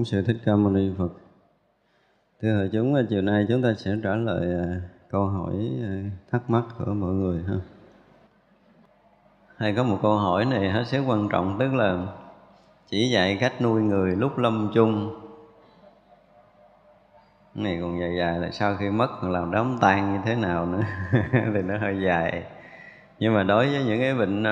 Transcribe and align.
Bổn 0.00 0.04
Sư 0.04 0.22
Thích 0.22 0.36
Ca 0.44 0.56
Mâu 0.56 0.72
Ni 0.72 0.90
Phật. 0.98 1.08
Thưa 2.42 2.56
hội 2.56 2.70
chúng, 2.72 2.94
ờ, 2.94 3.06
chiều 3.10 3.22
nay 3.22 3.46
chúng 3.48 3.62
ta 3.62 3.74
sẽ 3.74 3.90
trả 4.02 4.14
lời 4.14 4.54
ờ, 4.54 4.80
câu 5.10 5.26
hỏi 5.26 5.52
ờ, 5.82 5.88
thắc 6.30 6.50
mắc 6.50 6.64
của 6.78 6.94
mọi 6.94 7.12
người 7.12 7.42
ha. 7.48 7.54
Hay 9.56 9.74
có 9.74 9.82
một 9.82 9.98
câu 10.02 10.16
hỏi 10.16 10.44
này 10.44 10.70
hết 10.70 10.86
sức 10.86 11.04
quan 11.06 11.28
trọng 11.28 11.56
tức 11.58 11.74
là 11.74 12.06
chỉ 12.90 13.10
dạy 13.10 13.36
cách 13.40 13.62
nuôi 13.62 13.82
người 13.82 14.16
lúc 14.16 14.38
lâm 14.38 14.70
chung 14.74 15.20
cái 17.54 17.64
này 17.64 17.78
còn 17.82 18.00
dài 18.00 18.16
dài 18.18 18.38
là 18.38 18.50
sau 18.50 18.76
khi 18.76 18.90
mất 18.90 19.08
còn 19.22 19.30
làm 19.30 19.50
đám 19.50 19.78
tang 19.80 20.12
như 20.12 20.18
thế 20.24 20.34
nào 20.34 20.66
nữa 20.66 20.82
thì 21.32 21.62
nó 21.62 21.78
hơi 21.78 22.02
dài 22.02 22.42
nhưng 23.18 23.34
mà 23.34 23.42
đối 23.42 23.66
với 23.70 23.84
những 23.84 24.00
cái 24.00 24.14
bệnh 24.14 24.44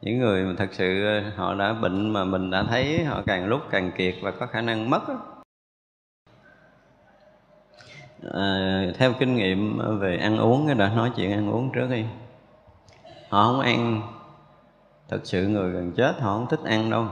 những 0.00 0.18
người 0.18 0.44
mà 0.44 0.54
thật 0.58 0.68
sự 0.72 1.04
ờ, 1.06 1.30
họ 1.36 1.54
đã 1.54 1.72
bệnh 1.72 2.10
mà 2.10 2.24
mình 2.24 2.50
đã 2.50 2.62
thấy 2.62 3.04
họ 3.04 3.22
càng 3.26 3.46
lúc 3.46 3.60
càng 3.70 3.92
kiệt 3.96 4.14
và 4.22 4.30
có 4.30 4.46
khả 4.46 4.60
năng 4.60 4.90
mất 4.90 5.02
à, 8.32 8.82
theo 8.94 9.12
kinh 9.18 9.36
nghiệm 9.36 9.78
ờ, 9.78 9.94
về 9.94 10.16
ăn 10.16 10.38
uống 10.38 10.78
đã 10.78 10.88
nói 10.88 11.12
chuyện 11.16 11.32
ăn 11.32 11.50
uống 11.50 11.70
trước 11.72 11.86
đi. 11.90 12.04
Họ 13.28 13.44
không 13.44 13.60
ăn. 13.60 14.02
Thật 15.08 15.20
sự 15.24 15.48
người 15.48 15.72
gần 15.72 15.92
chết 15.92 16.20
họ 16.20 16.32
không 16.34 16.46
thích 16.50 16.60
ăn 16.64 16.90
đâu. 16.90 17.06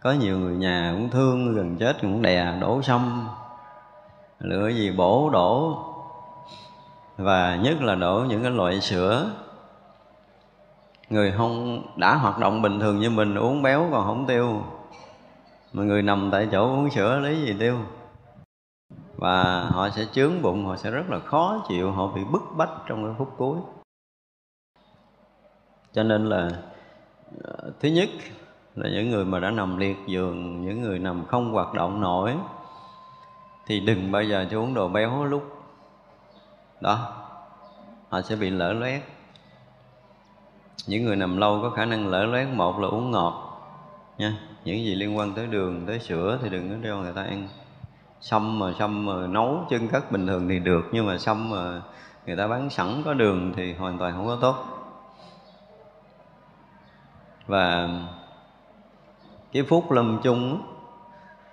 Có 0.00 0.12
nhiều 0.12 0.38
người 0.38 0.54
nhà 0.54 0.92
cũng 0.94 1.10
thương 1.10 1.54
gần 1.54 1.76
chết 1.76 1.96
cũng 2.00 2.22
đè 2.22 2.58
đổ 2.60 2.82
xong 2.82 3.28
lựa 4.38 4.68
gì 4.68 4.90
bổ 4.90 5.30
đổ. 5.30 5.78
Và 7.16 7.56
nhất 7.56 7.82
là 7.82 7.94
đổ 7.94 8.24
những 8.28 8.42
cái 8.42 8.50
loại 8.50 8.80
sữa 8.80 9.30
người 11.14 11.32
không, 11.32 11.82
đã 11.96 12.14
hoạt 12.14 12.38
động 12.38 12.62
bình 12.62 12.80
thường 12.80 12.98
như 12.98 13.10
mình, 13.10 13.34
uống 13.34 13.62
béo 13.62 13.88
còn 13.92 14.06
không 14.06 14.26
tiêu. 14.26 14.62
Mà 15.72 15.82
người 15.82 16.02
nằm 16.02 16.28
tại 16.32 16.48
chỗ 16.52 16.66
uống 16.66 16.90
sữa, 16.90 17.18
lấy 17.18 17.36
gì 17.36 17.56
tiêu? 17.58 17.78
Và 19.16 19.64
họ 19.64 19.90
sẽ 19.90 20.04
chướng 20.12 20.42
bụng, 20.42 20.66
họ 20.66 20.76
sẽ 20.76 20.90
rất 20.90 21.10
là 21.10 21.18
khó 21.18 21.64
chịu, 21.68 21.92
họ 21.92 22.06
bị 22.06 22.24
bức 22.24 22.42
bách 22.56 22.70
trong 22.86 23.04
cái 23.04 23.14
phút 23.18 23.34
cuối. 23.36 23.58
Cho 25.92 26.02
nên 26.02 26.26
là 26.26 26.50
ờ, 27.42 27.72
thứ 27.80 27.88
nhất 27.88 28.08
là 28.74 28.88
những 28.88 29.10
người 29.10 29.24
mà 29.24 29.40
đã 29.40 29.50
nằm 29.50 29.76
liệt 29.76 29.96
giường, 30.06 30.66
những 30.66 30.82
người 30.82 30.98
nằm 30.98 31.26
không 31.26 31.52
hoạt 31.52 31.74
động 31.74 32.00
nổi, 32.00 32.34
thì 33.66 33.80
đừng 33.80 34.12
bao 34.12 34.22
giờ 34.22 34.46
cho 34.50 34.60
uống 34.60 34.74
đồ 34.74 34.88
béo 34.88 35.24
lúc 35.24 35.42
đó. 36.80 37.12
Họ 38.08 38.22
sẽ 38.22 38.36
bị 38.36 38.50
lỡ 38.50 38.72
loét 38.72 39.02
những 40.86 41.04
người 41.04 41.16
nằm 41.16 41.36
lâu 41.36 41.60
có 41.62 41.70
khả 41.70 41.84
năng 41.84 42.06
lỡ 42.06 42.24
loét, 42.24 42.48
một 42.48 42.78
là 42.78 42.88
uống 42.88 43.10
ngọt, 43.10 43.60
nha. 44.18 44.36
Những 44.64 44.84
gì 44.84 44.94
liên 44.94 45.16
quan 45.16 45.32
tới 45.32 45.46
đường, 45.46 45.86
tới 45.86 45.98
sữa 45.98 46.38
thì 46.42 46.48
đừng 46.48 46.70
có 46.70 46.88
cho 46.88 46.96
người 46.96 47.12
ta 47.12 47.22
ăn. 47.22 47.48
Sâm 48.20 48.58
mà 48.58 48.72
sâm 48.78 49.06
mà 49.06 49.26
nấu 49.26 49.66
chân 49.70 49.88
cất 49.88 50.12
bình 50.12 50.26
thường 50.26 50.48
thì 50.48 50.58
được, 50.58 50.82
nhưng 50.92 51.06
mà 51.06 51.18
sâm 51.18 51.50
mà 51.50 51.82
người 52.26 52.36
ta 52.36 52.46
bán 52.46 52.70
sẵn 52.70 53.02
có 53.04 53.14
đường 53.14 53.52
thì 53.56 53.72
hoàn 53.72 53.98
toàn 53.98 54.12
không 54.16 54.26
có 54.26 54.38
tốt. 54.40 54.56
Và 57.46 57.88
cái 59.52 59.62
phút 59.62 59.90
lâm 59.90 60.20
chung, 60.22 60.62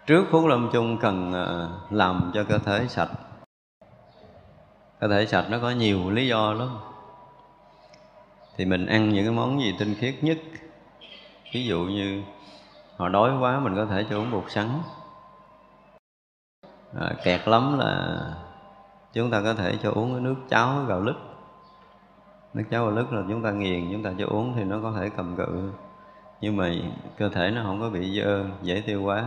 trước 0.07 0.25
phút 0.31 0.45
lâm 0.45 0.69
chung 0.73 0.97
cần 0.97 1.33
ờ, 1.33 1.69
làm 1.89 2.31
cho 2.33 2.43
cơ 2.43 2.57
thể 2.57 2.87
sạch. 2.87 3.09
Cơ 4.99 5.07
thể 5.07 5.25
sạch 5.25 5.45
nó 5.49 5.59
có 5.61 5.69
nhiều 5.69 6.09
lý 6.09 6.27
do 6.27 6.53
lắm 6.53 6.69
thì 8.61 8.65
mình 8.65 8.85
ăn 8.85 9.09
những 9.09 9.25
cái 9.25 9.33
món 9.33 9.61
gì 9.61 9.75
tinh 9.79 9.95
khiết 9.99 10.15
nhất? 10.21 10.37
Ví 11.53 11.65
dụ 11.65 11.79
như 11.79 12.21
họ 12.97 13.09
đói 13.09 13.37
quá 13.39 13.59
mình 13.59 13.75
có 13.75 13.85
thể 13.85 14.05
cho 14.09 14.17
uống 14.17 14.31
bột 14.31 14.43
sắn. 14.47 14.67
À, 16.99 17.11
kẹt 17.23 17.47
lắm 17.47 17.79
là 17.79 18.19
chúng 19.13 19.31
ta 19.31 19.41
có 19.43 19.53
thể 19.53 19.77
cho 19.83 19.91
uống 19.91 20.11
cái 20.13 20.21
nước 20.21 20.35
cháo 20.49 20.85
gạo 20.87 21.01
lứt. 21.01 21.15
Nước 22.53 22.63
cháo 22.71 22.85
gạo 22.85 22.95
lứt 22.95 23.13
là 23.13 23.23
chúng 23.29 23.43
ta 23.43 23.51
nghiền 23.51 23.89
chúng 23.91 24.03
ta 24.03 24.11
cho 24.17 24.25
uống 24.27 24.53
thì 24.55 24.63
nó 24.63 24.79
có 24.83 24.93
thể 24.99 25.09
cầm 25.17 25.35
cự. 25.35 25.71
Nhưng 26.41 26.57
mà 26.57 26.71
cơ 27.17 27.29
thể 27.29 27.51
nó 27.51 27.63
không 27.63 27.81
có 27.81 27.89
bị 27.89 28.19
dơ 28.19 28.45
dễ 28.61 28.81
tiêu 28.81 29.03
quá 29.03 29.25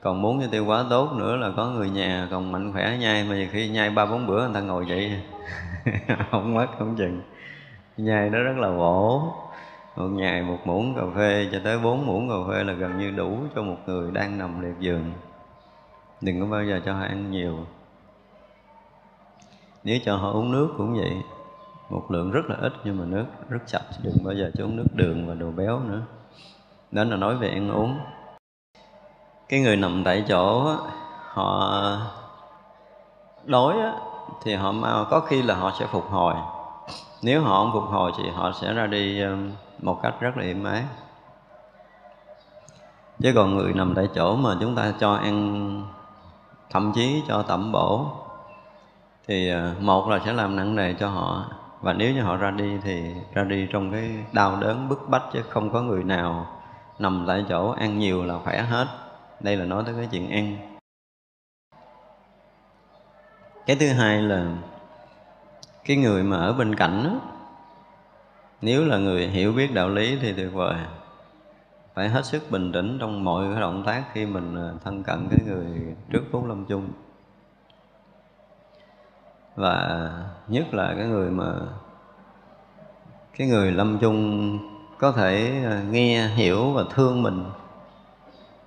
còn 0.00 0.22
muốn 0.22 0.40
cho 0.40 0.46
tiêu 0.50 0.66
quá 0.66 0.84
tốt 0.90 1.12
nữa 1.12 1.36
là 1.36 1.50
có 1.56 1.66
người 1.66 1.90
nhà 1.90 2.28
còn 2.30 2.52
mạnh 2.52 2.72
khỏe 2.72 2.96
nhai. 3.00 3.24
Mà 3.24 3.48
khi 3.52 3.68
nhai 3.68 3.90
ba 3.90 4.06
bốn 4.06 4.26
bữa 4.26 4.44
người 4.44 4.54
ta 4.54 4.60
ngồi 4.60 4.84
vậy 4.88 5.12
không 6.30 6.54
mất 6.54 6.66
không 6.78 6.96
chừng 6.96 7.22
nhai 7.98 8.30
nó 8.30 8.38
rất 8.38 8.56
là 8.56 8.70
bổ. 8.70 9.22
Một 9.96 10.08
ngày 10.08 10.42
một 10.42 10.58
muỗng 10.64 10.94
cà 10.94 11.02
phê 11.16 11.48
cho 11.52 11.58
tới 11.64 11.78
bốn 11.78 12.06
muỗng 12.06 12.28
cà 12.28 12.34
phê 12.48 12.64
là 12.64 12.72
gần 12.72 12.98
như 12.98 13.10
đủ 13.10 13.38
cho 13.54 13.62
một 13.62 13.76
người 13.86 14.10
đang 14.10 14.38
nằm 14.38 14.62
liệt 14.62 14.74
giường. 14.78 15.12
Đừng 16.20 16.40
có 16.40 16.46
bao 16.46 16.64
giờ 16.64 16.80
cho 16.84 16.94
họ 16.94 17.02
ăn 17.02 17.30
nhiều. 17.30 17.58
Nếu 19.84 19.98
cho 20.04 20.16
họ 20.16 20.32
uống 20.32 20.52
nước 20.52 20.74
cũng 20.76 20.98
vậy. 20.98 21.22
Một 21.90 22.10
lượng 22.10 22.30
rất 22.30 22.42
là 22.48 22.56
ít 22.60 22.72
nhưng 22.84 22.98
mà 22.98 23.04
nước 23.04 23.24
rất 23.48 23.58
sạch. 23.66 23.84
Đừng 24.02 24.16
bao 24.24 24.34
giờ 24.34 24.50
cho 24.54 24.64
uống 24.64 24.76
nước 24.76 24.86
đường 24.94 25.28
và 25.28 25.34
đồ 25.34 25.50
béo 25.50 25.80
nữa. 25.80 26.02
Đó 26.90 27.04
là 27.04 27.16
nói 27.16 27.36
về 27.36 27.48
ăn 27.48 27.70
uống. 27.70 27.98
Cái 29.48 29.60
người 29.60 29.76
nằm 29.76 30.02
tại 30.04 30.24
chỗ 30.28 30.74
họ 31.32 31.72
đói 33.44 33.76
thì 34.42 34.54
họ 34.54 35.04
có 35.10 35.20
khi 35.20 35.42
là 35.42 35.54
họ 35.54 35.72
sẽ 35.78 35.86
phục 35.86 36.04
hồi 36.04 36.34
nếu 37.22 37.42
họ 37.42 37.62
không 37.62 37.72
phục 37.72 37.90
hồi 37.90 38.12
thì 38.18 38.30
họ 38.30 38.52
sẽ 38.60 38.72
ra 38.74 38.86
đi 38.86 39.20
ờ, 39.20 39.36
một 39.82 40.00
cách 40.02 40.14
rất 40.20 40.36
là 40.36 40.42
êm 40.42 40.64
ái. 40.64 40.84
Chứ 43.22 43.32
còn 43.34 43.56
người 43.56 43.72
nằm 43.72 43.94
tại 43.94 44.08
chỗ 44.14 44.36
mà 44.36 44.56
chúng 44.60 44.74
ta 44.74 44.92
cho 45.00 45.14
ăn, 45.14 45.82
thậm 46.70 46.92
chí 46.94 47.22
cho 47.28 47.42
tẩm 47.42 47.72
bổ, 47.72 48.06
thì 49.26 49.48
ờ, 49.48 49.74
một 49.80 50.08
là 50.08 50.20
sẽ 50.24 50.32
làm 50.32 50.56
nặng 50.56 50.76
nề 50.76 50.92
cho 50.92 51.08
họ. 51.08 51.44
Và 51.80 51.92
nếu 51.92 52.14
như 52.14 52.22
họ 52.22 52.36
ra 52.36 52.50
đi 52.50 52.78
thì 52.82 53.14
ra 53.34 53.44
đi 53.44 53.66
trong 53.72 53.92
cái 53.92 54.10
đau 54.32 54.56
đớn 54.60 54.88
bức 54.88 55.08
bách 55.08 55.22
chứ 55.32 55.42
không 55.48 55.70
có 55.70 55.82
người 55.82 56.04
nào 56.04 56.46
nằm 56.98 57.24
tại 57.28 57.44
chỗ 57.48 57.70
ăn 57.70 57.98
nhiều 57.98 58.24
là 58.24 58.38
khỏe 58.44 58.62
hết. 58.62 58.86
Đây 59.40 59.56
là 59.56 59.64
nói 59.64 59.82
tới 59.86 59.94
cái 59.98 60.08
chuyện 60.10 60.30
ăn. 60.30 60.56
Cái 63.66 63.76
thứ 63.76 63.88
hai 63.88 64.22
là 64.22 64.46
cái 65.84 65.96
người 65.96 66.22
mà 66.22 66.36
ở 66.36 66.52
bên 66.52 66.74
cạnh 66.74 67.04
đó, 67.04 67.20
nếu 68.62 68.84
là 68.84 68.98
người 68.98 69.26
hiểu 69.26 69.52
biết 69.52 69.74
đạo 69.74 69.88
lý 69.88 70.18
thì 70.20 70.32
tuyệt 70.32 70.52
vời. 70.52 70.74
Phải 71.94 72.08
hết 72.08 72.24
sức 72.24 72.50
bình 72.50 72.72
tĩnh 72.72 72.98
trong 73.00 73.24
mọi 73.24 73.46
cái 73.52 73.60
động 73.60 73.82
tác 73.86 74.04
khi 74.12 74.26
mình 74.26 74.56
à, 74.56 74.72
thân 74.84 75.02
cận 75.02 75.28
cái 75.30 75.38
người 75.46 75.96
trước 76.10 76.22
phút 76.32 76.46
lâm 76.46 76.64
chung. 76.64 76.88
Và 79.56 80.10
nhất 80.48 80.74
là 80.74 80.94
cái 80.98 81.06
người 81.06 81.30
mà 81.30 81.54
cái 83.38 83.48
người 83.48 83.72
lâm 83.72 83.98
chung 83.98 84.58
có 84.98 85.12
thể 85.12 85.62
à, 85.64 85.82
nghe 85.90 86.28
hiểu 86.28 86.70
và 86.70 86.84
thương 86.94 87.22
mình 87.22 87.44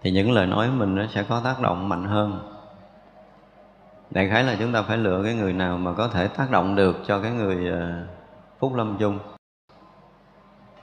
thì 0.02 0.12
những 0.12 0.32
lời 0.32 0.48
nói 0.48 0.72
mình 0.72 0.96
nó 0.96 1.06
sẽ 1.08 1.24
có 1.24 1.42
tác 1.44 1.62
động 1.62 1.90
mạnh 1.90 2.06
hơn 2.06 2.40
đại 4.12 4.30
khái 4.30 4.44
là 4.44 4.56
chúng 4.60 4.72
ta 4.72 4.82
phải 4.82 4.98
lựa 4.98 5.22
cái 5.24 5.34
người 5.34 5.54
nào 5.54 5.78
mà 5.78 5.94
có 5.94 6.08
thể 6.08 6.28
tác 6.28 6.52
động 6.52 6.76
được 6.76 6.98
cho 7.08 7.22
cái 7.22 7.32
người 7.32 7.72
ờ, 7.72 8.06
phúc 8.60 8.76
lâm 8.76 8.98
chung. 9.00 9.20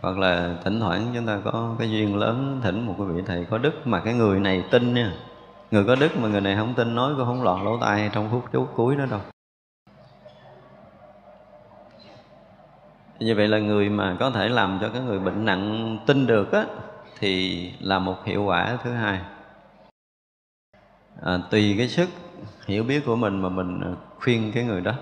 Hoặc 0.01 0.19
là 0.19 0.55
thỉnh 0.65 0.81
thoảng 0.81 1.11
chúng 1.15 1.27
ta 1.27 1.39
có 1.45 1.75
cái 1.79 1.91
duyên 1.91 2.17
lớn 2.17 2.61
thỉnh 2.63 2.87
một 2.87 2.95
cái 2.99 3.07
vị 3.07 3.23
thầy 3.27 3.45
có 3.51 3.59
đức 3.59 3.87
mà 3.87 4.01
cái 4.01 4.15
người 4.15 4.41
này 4.41 4.65
tin 4.71 4.95
nha. 4.95 5.13
Người 5.71 5.85
có 5.85 5.95
đức 5.95 6.17
mà 6.17 6.29
người 6.29 6.41
này 6.41 6.57
không 6.57 6.75
tin 6.75 6.95
nói 6.95 7.15
cũng 7.17 7.27
không 7.27 7.43
lọt 7.43 7.65
lỗ 7.65 7.79
tai 7.81 8.11
trong 8.13 8.29
phút 8.31 8.45
chốt 8.53 8.69
cuối 8.77 8.97
đó 8.97 9.07
đâu. 9.11 9.21
Như 13.19 13.35
vậy 13.37 13.49
là 13.49 13.59
người 13.59 13.89
mà 13.89 14.17
có 14.21 14.31
thể 14.31 14.49
làm 14.49 14.79
cho 14.81 14.89
cái 14.89 15.03
người 15.03 15.19
bệnh 15.19 15.45
nặng 15.45 15.99
tin 16.07 16.27
được 16.27 16.53
á 16.53 16.65
thì 17.19 17.73
là 17.81 17.99
một 17.99 18.25
hiệu 18.25 18.45
quả 18.45 18.79
thứ 18.83 18.93
hai. 18.93 19.21
À, 21.23 21.39
tùy 21.51 21.75
cái 21.79 21.89
sức 21.89 22.09
hiểu 22.67 22.85
biết 22.85 23.03
của 23.07 23.17
mình 23.17 23.43
mà 23.43 23.49
mình 23.49 23.81
ờ, 23.81 23.95
khuyên 24.21 24.53
cái 24.55 24.65
người 24.65 24.81
đó. 24.81 24.93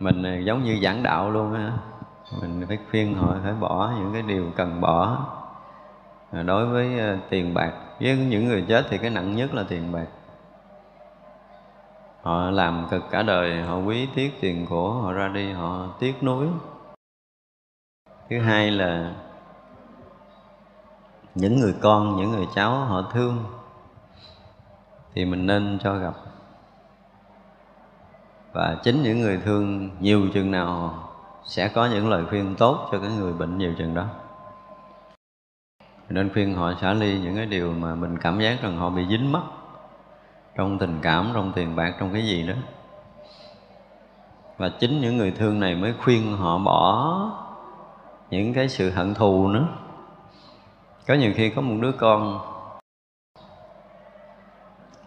Mình 0.00 0.22
ờ, 0.22 0.38
giống 0.38 0.64
như 0.64 0.80
giảng 0.82 1.02
đạo 1.02 1.30
luôn 1.30 1.54
á. 1.54 1.72
Mình 2.40 2.64
phải 2.68 2.78
khuyên 2.90 3.14
họ 3.14 3.34
phải 3.42 3.52
bỏ 3.52 3.92
những 3.98 4.12
cái 4.12 4.22
điều 4.22 4.50
cần 4.56 4.80
bỏ. 4.80 5.26
Đối 6.46 6.66
với 6.66 6.98
ờ, 6.98 7.16
tiền 7.30 7.54
bạc, 7.54 7.72
với 8.00 8.16
những 8.16 8.48
người 8.48 8.64
chết 8.68 8.86
thì 8.90 8.98
cái 8.98 9.10
nặng 9.10 9.36
nhất 9.36 9.54
là 9.54 9.64
tiền 9.68 9.92
bạc. 9.92 10.06
Họ 12.22 12.50
làm 12.50 12.86
cực 12.90 13.02
cả 13.10 13.22
đời, 13.22 13.62
họ 13.62 13.76
quý 13.76 14.08
tiếc 14.14 14.40
tiền 14.40 14.66
của 14.66 14.92
họ 14.92 15.12
ra 15.12 15.28
đi, 15.28 15.52
họ 15.52 15.86
tiếc 15.98 16.22
nuối. 16.22 16.46
Thứ 18.30 18.40
hai 18.40 18.70
là 18.70 19.12
những 21.34 21.60
người 21.60 21.74
con, 21.82 22.16
những 22.16 22.30
người 22.30 22.46
cháu 22.54 22.74
họ 22.74 23.02
thương 23.12 23.44
thì 25.18 25.24
mình 25.24 25.46
nên 25.46 25.78
cho 25.82 25.94
gặp. 25.94 26.14
Và 28.52 28.76
chính 28.82 29.02
những 29.02 29.20
người 29.20 29.40
thương 29.44 29.90
nhiều 30.00 30.28
chừng 30.34 30.50
nào 30.50 30.94
sẽ 31.44 31.68
có 31.68 31.86
những 31.86 32.08
lời 32.08 32.24
khuyên 32.30 32.54
tốt 32.58 32.88
cho 32.92 32.98
cái 32.98 33.10
người 33.10 33.32
bệnh 33.32 33.58
nhiều 33.58 33.74
chừng 33.78 33.94
đó. 33.94 34.04
Nên 36.08 36.32
khuyên 36.32 36.54
họ 36.54 36.72
xả 36.80 36.92
ly 36.92 37.18
những 37.18 37.36
cái 37.36 37.46
điều 37.46 37.72
mà 37.72 37.94
mình 37.94 38.18
cảm 38.18 38.40
giác 38.40 38.62
rằng 38.62 38.76
họ 38.76 38.90
bị 38.90 39.06
dính 39.08 39.32
mắc 39.32 39.42
trong 40.56 40.78
tình 40.78 40.98
cảm, 41.02 41.30
trong 41.34 41.52
tiền 41.52 41.76
bạc, 41.76 41.94
trong 42.00 42.12
cái 42.12 42.26
gì 42.26 42.46
đó. 42.46 42.54
Và 44.58 44.68
chính 44.68 45.00
những 45.00 45.16
người 45.16 45.30
thương 45.30 45.60
này 45.60 45.74
mới 45.74 45.94
khuyên 46.04 46.36
họ 46.36 46.58
bỏ 46.58 47.20
những 48.30 48.54
cái 48.54 48.68
sự 48.68 48.90
hận 48.90 49.14
thù 49.14 49.48
nữa. 49.48 49.68
Có 51.06 51.14
nhiều 51.14 51.32
khi 51.36 51.50
có 51.50 51.62
một 51.62 51.76
đứa 51.80 51.92
con 51.92 52.40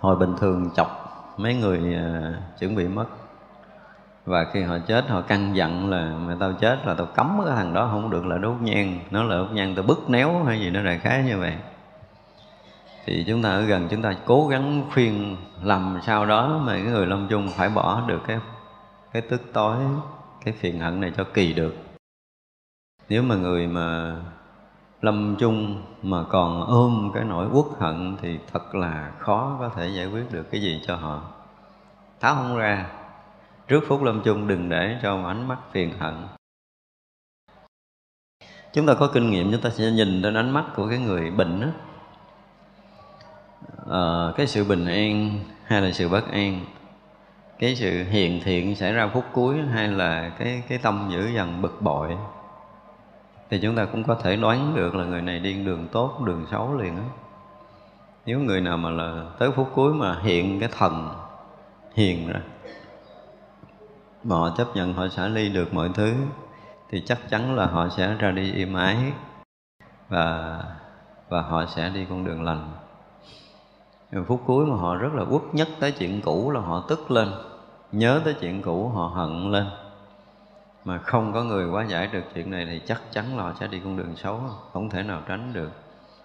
hồi 0.02 0.16
bình 0.16 0.36
thường 0.40 0.70
chọc 0.76 0.88
mấy 1.38 1.56
người 1.56 1.80
uh, 1.80 2.60
chuẩn 2.60 2.76
bị 2.76 2.88
mất. 2.88 3.06
Và 4.26 4.46
khi 4.54 4.62
họ 4.62 4.78
chết 4.88 5.10
họ 5.10 5.22
căng 5.22 5.56
dặn 5.56 5.90
là 5.90 6.18
mẹ 6.28 6.34
tao 6.40 6.54
chết 6.54 6.80
là 6.86 6.94
tao 6.94 7.08
cấm 7.16 7.42
cái 7.46 7.56
thằng 7.56 7.74
đó 7.74 7.88
không 7.92 8.10
được 8.10 8.26
là 8.26 8.38
đốt 8.38 8.62
nhang. 8.62 9.00
Nó 9.12 9.24
là 9.24 9.36
đốt 9.36 9.52
nhang 9.52 9.76
tao 9.76 9.84
bứt 9.84 10.10
néo 10.10 10.44
hay 10.44 10.60
gì 10.60 10.70
nó 10.70 10.84
đại 10.84 10.98
khái 10.98 11.24
như 11.24 11.38
vậy. 11.38 11.54
Thì 13.06 13.24
chúng 13.28 13.42
ta 13.42 13.50
ở 13.50 13.62
gần 13.62 13.88
chúng 13.92 14.02
ta 14.02 14.16
cố 14.26 14.48
gắng 14.48 14.84
khuyên 14.94 15.38
làm 15.64 16.00
sao 16.04 16.26
đó 16.26 16.62
mà 16.66 16.74
cái 16.74 16.82
người 16.82 17.06
lâm 17.06 17.28
chung 17.28 17.48
phải 17.58 17.70
bỏ 17.70 18.04
được 18.08 18.22
cái 18.28 18.40
cái 19.14 19.22
tức 19.22 19.42
tối 19.54 19.78
cái 20.46 20.54
phiền 20.54 20.80
hận 20.80 21.02
này 21.02 21.12
cho 21.18 21.24
kỳ 21.24 21.54
được. 21.54 21.76
Nếu 23.10 23.24
mà 23.24 23.36
người 23.36 23.68
mà 23.68 24.16
lâm 25.02 25.36
chung 25.40 25.82
mà 26.04 26.24
còn 26.30 26.66
ôm 26.68 27.12
cái 27.14 27.24
nỗi 27.24 27.48
uất 27.52 27.66
hận 27.80 28.18
thì 28.22 28.40
thật 28.54 28.76
là 28.76 29.12
khó 29.20 29.58
có 29.60 29.70
thể 29.70 29.88
giải 29.88 30.06
quyết 30.06 30.32
được 30.32 30.52
cái 30.52 30.62
gì 30.62 30.82
cho 30.88 30.96
họ. 30.96 31.22
Tháo 32.20 32.36
không 32.36 32.58
ra 32.58 32.86
trước 33.68 33.84
phút 33.88 34.04
lâm 34.04 34.22
chung 34.24 34.48
đừng 34.48 34.70
để 34.70 35.00
cho 35.02 35.24
ánh 35.24 35.48
mắt 35.48 35.58
phiền 35.72 36.00
hận. 36.00 36.14
Chúng 38.74 38.86
ta 38.86 38.94
có 38.94 39.08
kinh 39.14 39.30
nghiệm 39.30 39.52
chúng 39.52 39.62
ta 39.62 39.70
sẽ 39.70 39.92
nhìn 39.92 40.22
đến 40.22 40.34
ánh 40.34 40.50
mắt 40.50 40.66
của 40.76 40.90
cái 40.90 41.00
người 41.00 41.32
bệnh 41.32 41.62
đó. 41.62 41.68
À, 43.90 44.34
cái 44.36 44.48
sự 44.48 44.64
bình 44.64 44.86
an 44.86 45.40
hay 45.66 45.82
là 45.82 45.92
sự 45.92 46.10
bất 46.10 46.32
an? 46.32 46.66
Cái 47.60 47.76
sự 47.76 48.04
hiện 48.04 48.42
thiện 48.44 48.76
xảy 48.76 48.94
ra 48.94 49.10
phút 49.14 49.26
cuối 49.34 49.62
hay 49.74 49.88
là 49.88 50.30
cái 50.30 50.64
cái 50.68 50.78
tâm 50.78 51.10
dữ 51.12 51.28
dằn 51.36 51.62
bực 51.62 51.82
bội? 51.82 52.18
Thì 53.52 53.60
chúng 53.62 53.76
ta 53.76 53.86
cũng 53.86 54.04
có 54.04 54.16
thể 54.16 54.36
đoán 54.36 54.76
được 54.76 54.96
là 54.96 55.04
người 55.04 55.22
này 55.22 55.40
đi 55.40 55.54
đường 55.54 55.88
tốt, 55.92 56.22
đường 56.26 56.46
xấu 56.52 56.76
liền 56.76 56.96
á. 56.98 57.04
Nếu 58.26 58.40
người 58.40 58.62
nào 58.62 58.78
mà 58.78 58.90
là 58.90 59.26
tới 59.40 59.52
phút 59.52 59.70
cuối 59.76 59.94
mà 59.94 60.20
hiện 60.22 60.60
cái 60.60 60.70
thần 60.78 61.10
hiền 61.94 62.28
ra, 62.28 62.40
mà 64.24 64.36
họ 64.36 64.50
chấp 64.58 64.68
nhận 64.76 64.94
họ 64.94 65.08
xả 65.08 65.28
ly 65.28 65.50
được 65.50 65.74
mọi 65.74 65.90
thứ, 65.94 66.14
thì 66.90 67.04
chắc 67.06 67.30
chắn 67.30 67.56
là 67.56 67.66
họ 67.66 67.90
sẽ 67.90 68.16
ra 68.20 68.32
đi 68.32 68.52
im 68.52 68.74
ái 68.74 68.98
và 70.10 70.60
và 71.30 71.42
họ 71.42 71.66
sẽ 71.66 71.90
đi 71.90 72.06
con 72.10 72.26
đường 72.26 72.44
lành. 72.44 72.72
Rồi 74.12 74.24
phút 74.24 74.42
cuối 74.46 74.66
mà 74.66 74.76
họ 74.76 74.96
rất 74.96 75.14
là 75.14 75.24
uất 75.30 75.42
nhất 75.52 75.68
tới 75.80 75.92
chuyện 75.92 76.22
cũ 76.22 76.52
là 76.52 76.60
họ 76.60 76.84
tức 76.88 77.12
lên, 77.12 77.32
nhớ 77.92 78.22
tới 78.26 78.36
chuyện 78.40 78.62
cũ 78.62 78.88
họ 78.90 79.08
hận 79.08 79.52
lên 79.52 79.66
mà 80.86 80.98
không 80.98 81.34
có 81.34 81.44
người 81.44 81.70
quá 81.70 81.84
giải 81.84 82.08
được 82.08 82.24
chuyện 82.36 82.52
này 82.52 82.66
thì 82.66 82.82
chắc 82.86 83.02
chắn 83.12 83.38
là 83.38 83.44
họ 83.44 83.54
sẽ 83.60 83.68
đi 83.68 83.80
con 83.84 83.98
đường 83.98 84.16
xấu, 84.16 84.42
không 84.74 84.90
thể 84.90 85.04
nào 85.04 85.22
tránh 85.28 85.54
được. 85.54 85.72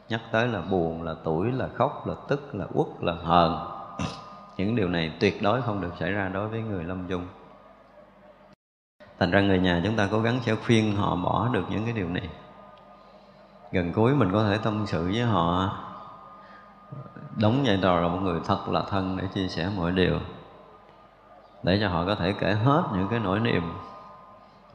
Nhắc 0.08 0.20
tới 0.32 0.49
là 0.49 0.61
buồn, 0.61 1.03
là 1.03 1.14
tuổi 1.25 1.53
là 1.53 1.69
khóc, 1.75 2.06
là 2.06 2.14
tức, 2.29 2.55
là 2.55 2.67
uất, 2.75 2.87
là 3.00 3.12
hờn. 3.12 3.69
Những 4.56 4.76
điều 4.76 4.88
này 4.88 5.12
tuyệt 5.20 5.43
đối 5.43 5.62
không 5.62 5.81
được 5.81 5.93
xảy 6.00 6.12
ra 6.12 6.29
đối 6.29 6.49
với 6.49 6.61
người 6.61 6.85
lâm 6.85 7.08
dung. 7.08 7.26
Thành 9.19 9.31
ra 9.31 9.41
người 9.41 9.58
nhà 9.58 9.81
chúng 9.85 9.97
ta 9.97 10.08
cố 10.11 10.20
gắng 10.20 10.38
sẽ 10.43 10.55
khuyên 10.55 10.97
họ 10.97 11.17
bỏ 11.17 11.49
được 11.53 11.64
những 11.70 11.85
cái 11.85 11.93
điều 11.93 12.08
này. 12.08 12.29
Gần 13.73 13.93
cuối 13.93 14.14
mình 14.14 14.32
có 14.32 14.44
thể 14.44 14.58
tâm 14.58 14.85
sự 14.87 15.05
với 15.12 15.23
họ. 15.23 15.76
Đóng 17.37 17.62
vai 17.67 17.79
trò 17.82 18.00
là 18.00 18.08
một 18.08 18.19
người 18.23 18.41
thật 18.44 18.69
là 18.69 18.82
thân 18.91 19.17
để 19.17 19.25
chia 19.35 19.49
sẻ 19.49 19.70
mọi 19.76 19.93
điều. 19.93 20.19
Để 21.62 21.79
cho 21.81 21.88
họ 21.88 22.05
có 22.06 22.14
thể 22.14 22.32
kể 22.32 22.53
hết 22.53 22.82
những 22.94 23.08
cái 23.08 23.19
nỗi 23.19 23.41
niềm 23.41 23.73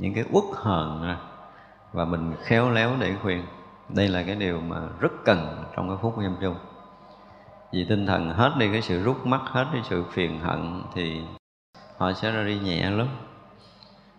những 0.01 0.13
cái 0.13 0.23
uất 0.31 0.43
hờn 0.55 1.15
và 1.91 2.05
mình 2.05 2.33
khéo 2.43 2.69
léo 2.69 2.91
để 2.99 3.15
khuyên. 3.21 3.43
Đây 3.89 4.07
là 4.07 4.23
cái 4.23 4.35
điều 4.35 4.61
mà 4.61 4.81
rất 4.99 5.11
cần 5.25 5.63
trong 5.75 5.87
cái 5.87 5.97
phút 6.01 6.17
nhâm 6.17 6.35
chung. 6.41 6.55
Vì 7.71 7.85
tinh 7.89 8.05
thần 8.05 8.29
hết 8.29 8.51
đi 8.59 8.69
cái 8.71 8.81
sự 8.81 9.03
rút 9.03 9.25
mắt, 9.25 9.41
hết 9.45 9.65
cái 9.73 9.81
sự 9.89 10.03
phiền 10.11 10.39
hận 10.39 10.81
thì 10.93 11.21
họ 11.97 12.13
sẽ 12.13 12.31
ra 12.31 12.43
đi 12.43 12.59
nhẹ 12.59 12.89
lắm. 12.89 13.07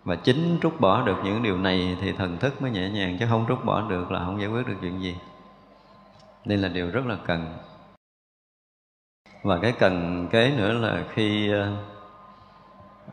Và 0.05 0.17
chính 0.17 0.58
trút 0.62 0.81
bỏ 0.81 1.02
được 1.02 1.17
những 1.25 1.43
điều 1.43 1.58
này 1.58 1.96
thì 2.00 2.12
thần 2.12 2.38
thức 2.38 2.62
mới 2.62 2.70
nhẹ 2.70 2.90
nhàng, 2.90 3.17
chứ 3.20 3.26
không 3.31 3.44
trút 3.49 3.64
bỏ 3.64 3.88
được 3.88 4.11
là 4.11 4.25
không 4.25 4.40
giải 4.40 4.50
quyết 4.50 4.67
được 4.67 4.76
chuyện 4.81 5.02
gì. 5.02 5.17
Đây 6.44 6.58
là 6.58 6.69
điều 6.69 6.90
rất 6.90 7.06
là 7.06 7.17
cần. 7.26 7.58
Và 9.43 9.58
cái 9.62 9.73
cần 9.78 10.28
kế 10.31 10.50
nữa 10.56 10.73
là 10.73 11.05
khi 11.14 11.52
ờ, 11.52 11.73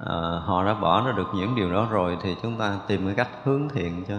à, 0.06 0.16
họ 0.46 0.66
đã 0.66 0.74
bỏ 0.74 1.02
nó 1.02 1.12
được 1.12 1.28
những 1.34 1.56
điều 1.56 1.74
đó 1.74 1.88
rồi 1.92 2.18
thì 2.22 2.36
chúng 2.42 2.58
ta 2.58 2.78
tìm 2.88 3.06
cái 3.06 3.16
cách 3.16 3.30
hướng 3.44 3.70
thiện 3.70 4.04
cho. 4.08 4.16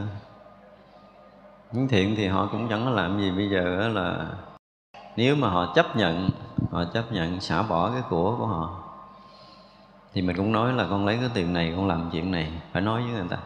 Hướng 1.72 1.88
thiện 1.88 2.14
thì 2.16 2.26
họ 2.26 2.48
cũng 2.52 2.68
chẳng 2.68 2.84
có 2.84 2.90
làm 2.90 3.20
gì 3.20 3.30
bây 3.30 3.50
giờ 3.50 3.88
là 3.88 4.26
nếu 5.16 5.36
mà 5.36 5.48
họ 5.48 5.72
chấp 5.74 5.96
nhận 5.96 6.30
họ 6.70 6.84
chấp 6.84 7.12
nhận 7.12 7.40
xả 7.40 7.62
bỏ 7.62 7.90
cái 7.90 8.02
của 8.10 8.36
của 8.38 8.46
họ 8.46 8.80
thì 10.12 10.22
mình 10.22 10.36
cũng 10.36 10.52
nói 10.52 10.72
là 10.72 10.86
con 10.90 11.06
lấy 11.06 11.16
cái 11.20 11.30
tiền 11.34 11.52
này 11.52 11.72
con 11.76 11.88
làm 11.88 12.10
chuyện 12.12 12.30
này 12.30 12.52
phải 12.72 12.82
nói 12.82 13.02
với 13.02 13.12
người 13.12 13.28
ta. 13.30 13.36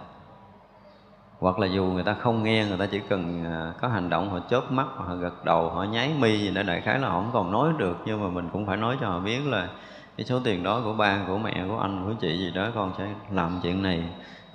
Hoặc 1.41 1.59
là 1.59 1.67
dù 1.67 1.85
người 1.85 2.03
ta 2.03 2.15
không 2.15 2.43
nghe 2.43 2.67
người 2.67 2.79
ta 2.79 2.87
chỉ 2.87 3.01
cần 3.09 3.45
à, 3.45 3.73
có 3.81 3.89
hành 3.89 4.11
động 4.11 4.31
họ 4.31 4.39
chớp 4.51 4.73
mắt 4.73 4.87
họ 4.97 5.15
gật 5.15 5.45
đầu 5.45 5.71
họ 5.71 5.85
nháy 5.85 6.15
mi 6.21 6.39
gì 6.39 6.51
đó 6.55 6.63
đại 6.63 6.81
khái 6.81 6.99
là 6.99 7.09
họ 7.09 7.15
không 7.15 7.31
còn 7.33 7.53
nói 7.53 7.73
được 7.79 7.97
nhưng 8.07 8.23
mà 8.23 8.29
mình 8.29 8.49
cũng 8.53 8.67
phải 8.67 8.77
nói 8.77 8.97
cho 9.01 9.09
họ 9.09 9.19
biết 9.19 9.47
là 9.47 9.69
cái 10.17 10.27
số 10.27 10.41
tiền 10.45 10.63
đó 10.63 10.81
của 10.85 10.93
ba, 10.93 11.19
của 11.27 11.39
mẹ, 11.39 11.65
của 11.69 11.79
anh, 11.79 12.05
của 12.07 12.15
chị 12.21 12.39
gì 12.39 12.51
đó, 12.51 12.69
con 12.75 12.93
sẽ 12.99 13.09
làm 13.31 13.61
chuyện 13.63 13.83
này. 13.83 14.05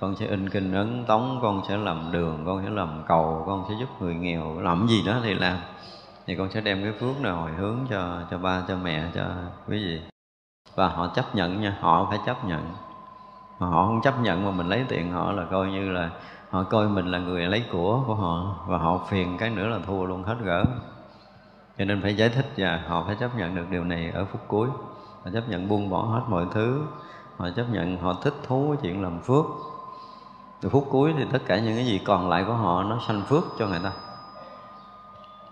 Con 0.00 0.16
sẽ 0.16 0.26
in 0.26 0.50
kinh 0.50 0.72
ấn 0.72 1.04
tống, 1.04 1.38
con 1.42 1.62
sẽ 1.68 1.76
làm 1.76 2.12
đường, 2.12 2.42
con 2.46 2.62
sẽ 2.64 2.70
làm 2.70 3.02
cầu, 3.08 3.42
con 3.46 3.64
sẽ 3.68 3.74
giúp 3.80 3.88
người 4.00 4.14
nghèo. 4.14 4.60
Làm 4.60 4.86
gì 4.88 5.02
đó 5.06 5.16
thì 5.22 5.34
làm. 5.34 5.56
Thì 6.26 6.36
con 6.36 6.50
sẽ 6.50 6.60
đem 6.60 6.82
cái 6.82 6.92
phước 6.92 7.20
này 7.20 7.32
hồi 7.32 7.50
hướng 7.50 7.78
cho 7.90 8.18
cho 8.30 8.38
ba, 8.38 8.62
cho 8.68 8.76
mẹ, 8.76 9.04
cho 9.14 9.24
quý 9.68 9.84
vị. 9.84 10.00
Và 10.74 10.88
họ 10.88 11.06
chấp 11.14 11.34
nhận 11.34 11.60
nha, 11.60 11.76
họ 11.80 12.06
phải 12.10 12.18
chấp 12.26 12.44
nhận. 12.44 12.62
Mà 13.58 13.66
họ 13.66 13.86
không 13.86 14.00
chấp 14.02 14.20
nhận 14.20 14.44
mà 14.44 14.50
mình 14.50 14.68
lấy 14.68 14.84
tiền 14.88 15.12
họ 15.12 15.32
là 15.32 15.44
coi 15.50 15.68
như 15.68 15.90
là, 15.90 16.10
họ 16.50 16.62
coi 16.62 16.88
mình 16.88 17.06
là 17.06 17.18
người 17.18 17.46
lấy 17.46 17.64
của 17.72 18.02
của 18.06 18.14
họ. 18.14 18.56
Và 18.66 18.78
họ 18.78 19.00
phiền 19.08 19.36
cái 19.38 19.50
nữa 19.50 19.66
là 19.66 19.78
thua 19.86 20.04
luôn 20.04 20.22
hết 20.22 20.36
gỡ. 20.42 20.64
Cho 21.78 21.84
nên 21.84 22.02
phải 22.02 22.16
giải 22.16 22.28
thích 22.28 22.46
và 22.56 22.82
họ 22.88 23.04
phải 23.06 23.16
chấp 23.20 23.36
nhận 23.36 23.54
được 23.54 23.70
điều 23.70 23.84
này 23.84 24.10
ở 24.10 24.24
phút 24.24 24.40
cuối 24.48 24.68
họ 25.24 25.30
chấp 25.32 25.48
nhận 25.48 25.68
buông 25.68 25.90
bỏ 25.90 26.02
hết 26.02 26.20
mọi 26.28 26.46
thứ. 26.52 26.82
Họ 27.36 27.48
chấp 27.56 27.64
nhận 27.70 27.98
họ 27.98 28.14
thích 28.22 28.34
thú 28.46 28.68
với 28.68 28.76
chuyện 28.82 29.02
làm 29.02 29.20
phước. 29.20 29.44
Từ 30.60 30.68
phút 30.68 30.86
cuối 30.90 31.14
thì 31.18 31.24
tất 31.32 31.42
cả 31.46 31.58
những 31.58 31.76
cái 31.76 31.86
gì 31.86 32.00
còn 32.04 32.28
lại 32.28 32.44
của 32.46 32.54
họ 32.54 32.82
nó 32.82 32.98
sanh 33.06 33.22
phước 33.28 33.44
cho 33.58 33.66
người 33.66 33.80
ta. 33.82 33.92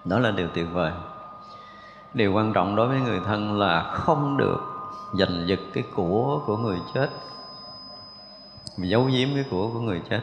Đó 0.04 0.18
là 0.18 0.30
điều 0.30 0.48
tuyệt 0.54 0.66
vời. 0.72 0.92
Điều 2.14 2.32
quan 2.32 2.52
trọng 2.52 2.76
đối 2.76 2.88
với 2.88 3.00
người 3.00 3.20
thân 3.26 3.58
là 3.58 3.82
không 3.82 4.37
được 4.37 4.60
giành 5.18 5.44
giật 5.48 5.60
cái 5.72 5.84
của 5.94 6.40
của 6.46 6.56
người 6.56 6.78
chết 6.94 7.10
giấu 8.87 9.04
giếm 9.04 9.28
cái 9.34 9.44
của 9.50 9.70
của 9.72 9.80
người 9.80 10.02
chết. 10.10 10.20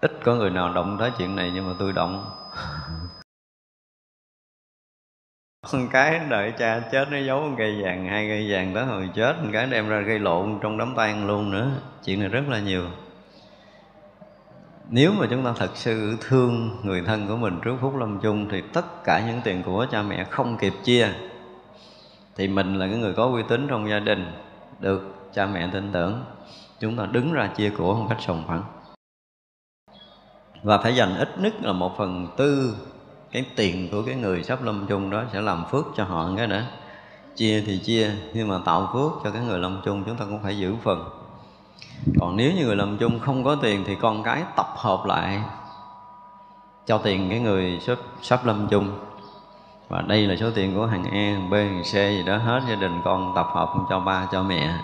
Ít 0.00 0.20
có 0.24 0.34
người 0.34 0.50
nào 0.50 0.72
động 0.72 0.96
tới 1.00 1.12
chuyện 1.18 1.36
này 1.36 1.50
nhưng 1.54 1.68
mà 1.68 1.74
tôi 1.78 1.92
động. 1.92 2.24
Một 5.72 5.78
cái 5.90 6.20
đợi 6.28 6.52
cha 6.58 6.80
chết 6.92 7.08
nó 7.10 7.18
giấu 7.18 7.50
cây 7.58 7.82
vàng, 7.82 8.06
hai 8.06 8.28
cây 8.28 8.46
vàng 8.50 8.74
tới 8.74 8.84
hồi 8.84 9.10
chết 9.14 9.34
một 9.42 9.50
cái 9.52 9.66
đem 9.66 9.88
ra 9.88 10.00
gây 10.00 10.18
lộn 10.18 10.58
trong 10.62 10.78
đám 10.78 10.94
tang 10.96 11.26
luôn 11.26 11.50
nữa. 11.50 11.70
Chuyện 12.04 12.20
này 12.20 12.28
rất 12.28 12.42
là 12.48 12.58
nhiều. 12.58 12.84
Nếu 14.90 15.12
mà 15.12 15.26
chúng 15.30 15.44
ta 15.44 15.52
thật 15.56 15.70
sự 15.74 16.16
thương 16.20 16.70
người 16.82 17.02
thân 17.06 17.28
của 17.28 17.36
mình 17.36 17.60
trước 17.64 17.76
phút 17.80 17.96
lâm 17.96 18.20
chung, 18.20 18.48
thì 18.50 18.62
tất 18.72 19.04
cả 19.04 19.22
những 19.26 19.40
tiền 19.44 19.62
của 19.62 19.86
cha 19.90 20.02
mẹ 20.02 20.24
không 20.24 20.56
kịp 20.56 20.72
chia, 20.84 21.08
thì 22.36 22.48
mình 22.48 22.78
là 22.78 22.86
cái 22.86 22.96
người 22.96 23.12
có 23.12 23.24
uy 23.24 23.42
tín 23.48 23.66
trong 23.68 23.90
gia 23.90 23.98
đình, 23.98 24.32
được 24.80 25.14
cha 25.34 25.46
mẹ 25.46 25.68
tin 25.72 25.92
tưởng. 25.92 26.24
Chúng 26.80 26.96
ta 26.96 27.06
đứng 27.06 27.32
ra 27.32 27.46
chia 27.46 27.70
của 27.70 27.94
một 27.94 28.06
cách 28.08 28.18
sòng 28.20 28.44
phẳng. 28.48 28.62
Và 30.62 30.78
phải 30.78 30.96
dành 30.96 31.16
ít 31.16 31.28
nhất 31.38 31.54
là 31.62 31.72
một 31.72 31.98
phần 31.98 32.28
tư 32.36 32.76
cái 33.34 33.44
tiền 33.56 33.88
của 33.92 34.02
cái 34.02 34.14
người 34.14 34.42
sắp 34.42 34.62
lâm 34.62 34.86
chung 34.86 35.10
đó 35.10 35.24
sẽ 35.32 35.40
làm 35.40 35.64
phước 35.70 35.84
cho 35.96 36.04
họ 36.04 36.30
cái 36.36 36.46
nữa 36.46 36.62
chia 37.36 37.62
thì 37.66 37.78
chia 37.78 38.10
nhưng 38.34 38.48
mà 38.48 38.58
tạo 38.64 38.90
phước 38.92 39.12
cho 39.24 39.30
cái 39.30 39.42
người 39.42 39.58
lâm 39.58 39.80
chung 39.84 40.04
chúng 40.06 40.16
ta 40.16 40.24
cũng 40.24 40.42
phải 40.42 40.58
giữ 40.58 40.74
phần. 40.82 41.04
Còn 42.20 42.36
nếu 42.36 42.52
như 42.52 42.66
người 42.66 42.76
lâm 42.76 42.96
chung 42.98 43.20
không 43.20 43.44
có 43.44 43.54
tiền 43.54 43.84
thì 43.86 43.94
con 43.94 44.22
cái 44.22 44.42
tập 44.56 44.66
hợp 44.76 45.04
lại 45.06 45.42
cho 46.86 46.98
tiền 46.98 47.30
cái 47.30 47.40
người 47.40 47.78
sắp, 47.80 47.98
sắp 48.22 48.46
lâm 48.46 48.68
chung. 48.70 48.88
Và 49.88 50.02
đây 50.02 50.26
là 50.26 50.36
số 50.36 50.50
tiền 50.54 50.74
của 50.74 50.86
hàng 50.86 51.04
A, 51.04 51.10
e, 51.10 51.32
hàng 51.32 51.50
B, 51.50 51.52
hàng 51.52 51.82
C 51.82 51.92
gì 51.92 52.22
đó 52.26 52.36
hết 52.36 52.60
gia 52.68 52.74
đình 52.74 53.00
con 53.04 53.32
tập 53.36 53.46
hợp 53.54 53.74
cho 53.90 54.00
ba 54.00 54.28
cho 54.32 54.42
mẹ 54.42 54.78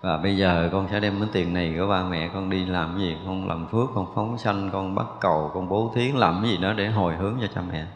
và 0.00 0.16
bây 0.16 0.36
giờ 0.36 0.68
con 0.72 0.88
sẽ 0.90 1.00
đem 1.00 1.20
cái 1.20 1.28
tiền 1.32 1.54
này 1.54 1.74
của 1.78 1.86
ba 1.86 2.02
mẹ 2.02 2.30
con 2.34 2.50
đi 2.50 2.66
làm 2.66 2.94
cái 2.96 3.06
gì? 3.06 3.16
Con 3.26 3.48
làm 3.48 3.66
phước, 3.66 3.88
con 3.94 4.06
phóng 4.14 4.38
sanh, 4.38 4.70
con 4.72 4.94
bắt 4.94 5.06
cầu, 5.20 5.50
con 5.54 5.68
bố 5.68 5.92
thí 5.94 6.12
làm 6.12 6.38
cái 6.42 6.50
gì 6.50 6.56
đó 6.56 6.72
để 6.72 6.88
hồi 6.88 7.16
hướng 7.16 7.34
cho 7.40 7.46
cha 7.54 7.60
mẹ. 7.72 7.86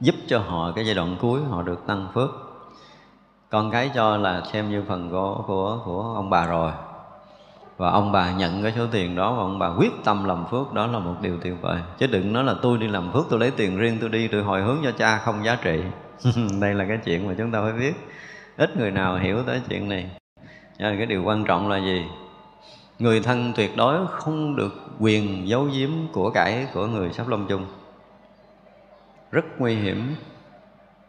Giúp 0.00 0.14
cho 0.26 0.38
họ 0.38 0.72
cái 0.72 0.86
giai 0.86 0.94
đoạn 0.94 1.16
cuối, 1.20 1.40
họ 1.50 1.62
được 1.62 1.86
tăng 1.86 2.08
phước. 2.14 2.30
Con 3.50 3.70
cái 3.70 3.90
cho 3.94 4.16
là 4.16 4.42
xem 4.52 4.70
như 4.70 4.84
phần 4.88 5.10
của 5.10 5.42
của 5.46 5.80
của 5.84 6.12
ông 6.16 6.30
bà 6.30 6.46
rồi. 6.46 6.72
Và 7.76 7.90
ông 7.90 8.12
bà 8.12 8.32
nhận 8.32 8.62
cái 8.62 8.72
số 8.76 8.86
tiền 8.92 9.16
đó 9.16 9.34
và 9.34 9.42
ông 9.42 9.58
bà 9.58 9.68
quyết 9.68 9.92
tâm 10.04 10.24
làm 10.24 10.44
phước, 10.50 10.72
đó 10.72 10.86
là 10.86 10.98
một 10.98 11.14
điều 11.20 11.38
tuyệt 11.42 11.54
vời. 11.60 11.80
Chứ 11.98 12.06
đừng 12.06 12.32
nói 12.32 12.44
là 12.44 12.54
tôi 12.62 12.78
đi 12.78 12.88
làm 12.88 13.12
phước, 13.12 13.26
tôi 13.30 13.40
lấy 13.40 13.50
tiền 13.50 13.78
riêng, 13.78 13.98
tôi 14.00 14.08
đi, 14.08 14.28
tôi 14.28 14.42
hồi 14.42 14.62
hướng 14.62 14.78
cho 14.84 14.92
cha 14.92 15.18
không 15.18 15.44
giá 15.44 15.58
trị. 15.62 15.82
Đây 16.60 16.74
là 16.74 16.84
cái 16.88 16.98
chuyện 17.04 17.28
mà 17.28 17.34
chúng 17.38 17.50
ta 17.50 17.60
phải 17.62 17.72
biết 17.72 17.92
ít 18.56 18.76
người 18.76 18.90
nào 18.90 19.16
hiểu 19.16 19.42
tới 19.42 19.60
chuyện 19.68 19.88
này. 19.88 20.10
Nên 20.78 20.96
cái 20.96 21.06
điều 21.06 21.22
quan 21.24 21.44
trọng 21.44 21.68
là 21.68 21.78
gì? 21.78 22.04
Người 22.98 23.20
thân 23.20 23.52
tuyệt 23.56 23.76
đối 23.76 24.06
không 24.06 24.56
được 24.56 24.72
quyền 24.98 25.48
giấu 25.48 25.64
giếm 25.64 25.90
của 26.12 26.30
cải 26.30 26.66
của 26.74 26.86
người 26.86 27.12
sắp 27.12 27.28
lâm 27.28 27.46
chung. 27.48 27.66
Rất 29.30 29.44
nguy 29.58 29.74
hiểm 29.74 30.14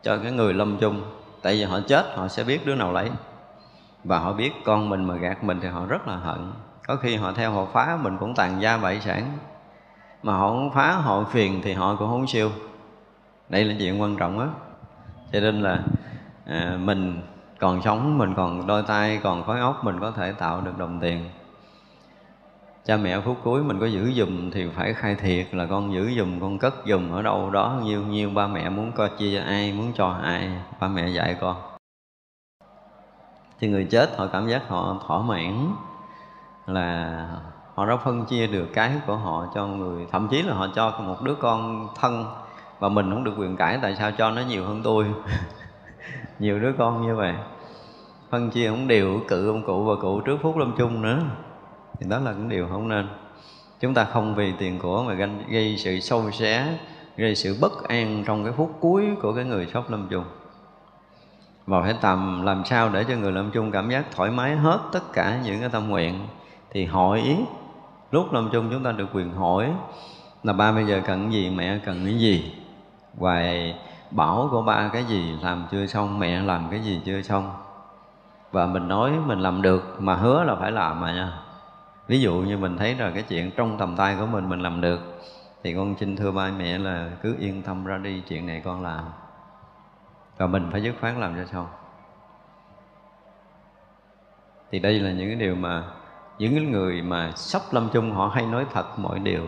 cho 0.04 0.18
cái 0.18 0.32
người 0.32 0.54
lâm 0.54 0.78
chung, 0.78 1.02
tại 1.42 1.54
vì 1.54 1.64
họ 1.64 1.80
chết, 1.88 2.06
họ 2.16 2.28
sẽ 2.28 2.44
biết 2.44 2.66
đứa 2.66 2.76
nào 2.76 2.94
lấy. 2.94 3.10
Và 4.04 4.20
họ 4.20 4.34
biết 4.34 4.52
con 4.66 4.90
mình 4.90 5.04
mà 5.04 5.16
gạt 5.16 5.44
mình 5.44 5.60
thì 5.62 5.68
họ 5.68 5.86
rất 5.86 6.08
là 6.08 6.16
hận. 6.16 6.52
Có 6.88 6.96
khi 6.96 7.16
họ 7.16 7.32
theo 7.32 7.52
họ 7.52 7.66
phá, 7.74 7.98
mình 8.02 8.18
cũng 8.18 8.36
tàn 8.36 8.62
gia 8.62 8.78
bại 8.78 9.00
sản. 9.02 9.38
Mà 10.24 10.34
họ 10.34 10.50
không 10.50 10.72
phá, 10.72 10.92
họ 10.92 11.24
phiền 11.24 11.62
thì 11.64 11.74
họ 11.74 11.96
cũng 11.96 12.10
không 12.10 12.28
siêu. 12.28 12.52
Đây 13.50 13.64
là 13.64 13.76
chuyện 13.80 14.02
quan 14.02 14.16
trọng 14.16 14.40
á. 14.40 14.48
Cho 15.32 15.40
nên 15.40 15.62
là 15.62 15.84
à, 16.46 16.78
mình 16.80 17.22
còn 17.60 17.82
sống 17.82 18.18
mình 18.18 18.34
còn 18.36 18.68
đôi 18.68 18.84
tay 18.84 19.20
còn 19.24 19.44
khói 19.44 19.60
óc 19.60 19.84
mình 19.84 20.00
có 20.00 20.12
thể 20.12 20.32
tạo 20.32 20.62
được 20.62 20.78
đồng 20.78 21.00
tiền. 21.00 21.30
Cha 22.86 22.98
mẹ 22.98 23.20
phút 23.20 23.38
cuối 23.44 23.64
mình 23.64 23.80
có 23.80 23.86
giữ 23.86 24.12
dùm 24.14 24.52
thì 24.52 24.70
phải 24.76 24.94
khai 24.94 25.16
thiệt 25.16 25.48
là 25.54 25.66
con 25.66 25.94
giữ 25.94 26.12
dùm 26.18 26.40
con 26.40 26.60
cất 26.60 26.74
dùm 26.86 27.12
ở 27.12 27.22
đâu 27.22 27.50
đó. 27.50 27.80
Nhiêu 27.84 28.02
nhiêu 28.02 28.30
ba 28.30 28.48
mẹ 28.48 28.70
muốn 28.70 28.92
coi 28.92 29.10
chia 29.18 29.40
cho 29.40 29.46
ai 29.46 29.74
muốn 29.74 29.92
cho 29.96 30.10
ai 30.24 30.50
ba 30.80 30.88
mẹ 30.88 31.08
dạy 31.08 31.36
con. 31.42 31.56
Thì 33.60 33.68
người 33.68 33.88
chết 33.92 34.18
họ 34.18 34.28
cảm 34.28 34.48
giác 34.48 34.68
họ 34.68 34.98
thỏa 35.08 35.22
mãn 35.22 35.76
là 36.66 37.28
họ 37.76 37.86
đã 37.86 37.98
phân 37.98 38.26
chia 38.26 38.48
được 38.48 38.68
cái 38.74 38.92
của 39.08 39.16
họ 39.16 39.48
cho 39.56 39.68
người 39.68 40.08
thậm 40.12 40.28
chí 40.32 40.42
là 40.42 40.54
họ 40.54 40.68
cho 40.76 41.00
một 41.00 41.22
đứa 41.22 41.36
con 41.36 41.88
thân 42.00 42.26
và 42.80 42.90
mình 42.90 43.12
không 43.12 43.24
được 43.24 43.34
quyền 43.38 43.58
cãi 43.58 43.80
tại 43.82 43.96
sao 43.96 44.12
cho 44.12 44.32
nó 44.32 44.42
nhiều 44.42 44.66
hơn 44.66 44.82
tôi. 44.84 45.06
nhiều 46.40 46.60
đứa 46.60 46.74
con 46.78 47.02
như 47.02 47.16
vậy. 47.16 47.34
Phân 48.30 48.50
chia 48.50 48.70
không 48.70 48.88
đều, 48.88 49.20
cự 49.28 49.50
ông 49.50 49.64
cụ 49.64 49.84
và 49.84 49.96
cụ 50.02 50.22
trước 50.22 50.38
phút 50.42 50.58
lâm 50.58 50.76
chung 50.78 51.02
nữa. 51.02 51.20
Thì 52.00 52.10
đó 52.10 52.20
là 52.20 52.34
cũng 52.34 52.50
điều 52.50 52.68
không 52.68 52.88
nên. 52.88 53.08
Chúng 53.80 53.94
ta 53.94 54.04
không 54.04 54.36
vì 54.36 54.54
tiền 54.58 54.80
của 54.80 55.04
mà 55.04 55.28
gây 55.50 55.78
sự 55.78 56.00
sâu 56.00 56.32
xé, 56.32 56.78
gây 57.18 57.36
sự 57.36 57.58
bất 57.62 57.84
an 57.84 58.24
trong 58.28 58.44
cái 58.44 58.54
phút 58.54 58.78
cuối 58.80 59.06
của 59.22 59.34
cái 59.34 59.46
người 59.46 59.68
sắp 59.74 59.84
lâm 59.90 60.08
chung. 60.10 60.24
Và 61.66 61.82
phải 61.82 61.96
tầm, 62.02 62.46
làm 62.46 62.66
sao 62.66 62.90
để 62.90 63.04
cho 63.04 63.16
người 63.16 63.32
lâm 63.32 63.52
chung 63.52 63.72
cảm 63.72 63.90
giác 63.90 64.06
thoải 64.16 64.32
mái 64.32 64.56
hết 64.56 64.80
tất 64.92 65.14
cả 65.14 65.40
những 65.44 65.60
cái 65.60 65.70
tâm 65.70 65.90
nguyện? 65.90 66.28
Thì 66.72 66.86
hỏi 66.86 67.22
ý. 67.22 67.36
Lúc 68.12 68.34
lâm 68.34 68.50
chung 68.52 68.70
chúng 68.72 68.84
ta 68.84 68.92
được 68.92 69.08
quyền 69.14 69.34
hỏi 69.34 69.72
là 70.44 70.54
ba 70.54 70.72
bây 70.72 70.86
giờ 70.86 71.02
cần 71.06 71.34
gì, 71.34 71.50
mẹ 71.56 71.80
cần 71.86 72.06
cái 72.06 72.20
gì? 72.20 72.54
Hoài 73.18 73.76
bảo 74.12 74.48
của 74.52 74.62
ba 74.62 74.90
cái 74.94 75.04
gì, 75.04 75.38
làm 75.42 75.68
chưa 75.72 75.86
xong, 75.86 76.20
mẹ 76.20 76.42
làm 76.42 76.68
cái 76.72 76.80
gì 76.80 77.02
chưa 77.06 77.22
xong. 77.22 77.52
Và 78.52 78.66
mình 78.66 78.88
nói 78.88 79.12
mình 79.26 79.40
làm 79.40 79.62
được, 79.62 79.96
mà 80.00 80.16
hứa 80.16 80.44
là 80.44 80.56
phải 80.56 80.72
làm 80.72 81.00
mà 81.00 81.14
nha. 81.14 81.34
Ví 82.08 82.22
dụ 82.22 82.34
như 82.34 82.58
mình 82.58 82.78
thấy 82.78 82.96
là 82.96 83.12
cái 83.12 83.24
chuyện 83.24 83.52
trong 83.52 83.78
tầm 83.78 83.96
tay 83.96 84.16
của 84.20 84.26
mình 84.26 84.50
mình 84.50 84.60
làm 84.60 84.82
được, 84.82 85.00
thì 85.64 85.74
con 85.74 85.96
xin 85.98 86.16
thưa 86.16 86.32
ba 86.32 86.50
mẹ 86.58 86.78
là 86.78 87.10
cứ 87.22 87.36
yên 87.40 87.62
tâm 87.62 87.86
ra 87.86 87.98
đi, 87.98 88.22
chuyện 88.28 88.48
này 88.48 88.62
con 88.66 88.84
làm. 88.84 89.04
Và 90.38 90.48
mình 90.48 90.68
phải 90.72 90.84
dứt 90.84 90.96
khoát 91.02 91.18
làm 91.18 91.36
cho 91.36 91.46
xong. 91.46 91.68
Thì 94.72 94.80
đây 94.80 95.00
là 95.00 95.12
những 95.12 95.28
cái 95.28 95.36
điều 95.36 95.56
mà 95.56 95.84
những 96.38 96.56
cái 96.56 96.66
người 96.66 97.02
mà 97.02 97.32
sắp 97.36 97.62
lâm 97.72 97.90
chung, 97.94 98.12
họ 98.12 98.28
hay 98.28 98.46
nói 98.46 98.66
thật 98.74 99.00
mọi 99.00 99.20
điều 99.20 99.44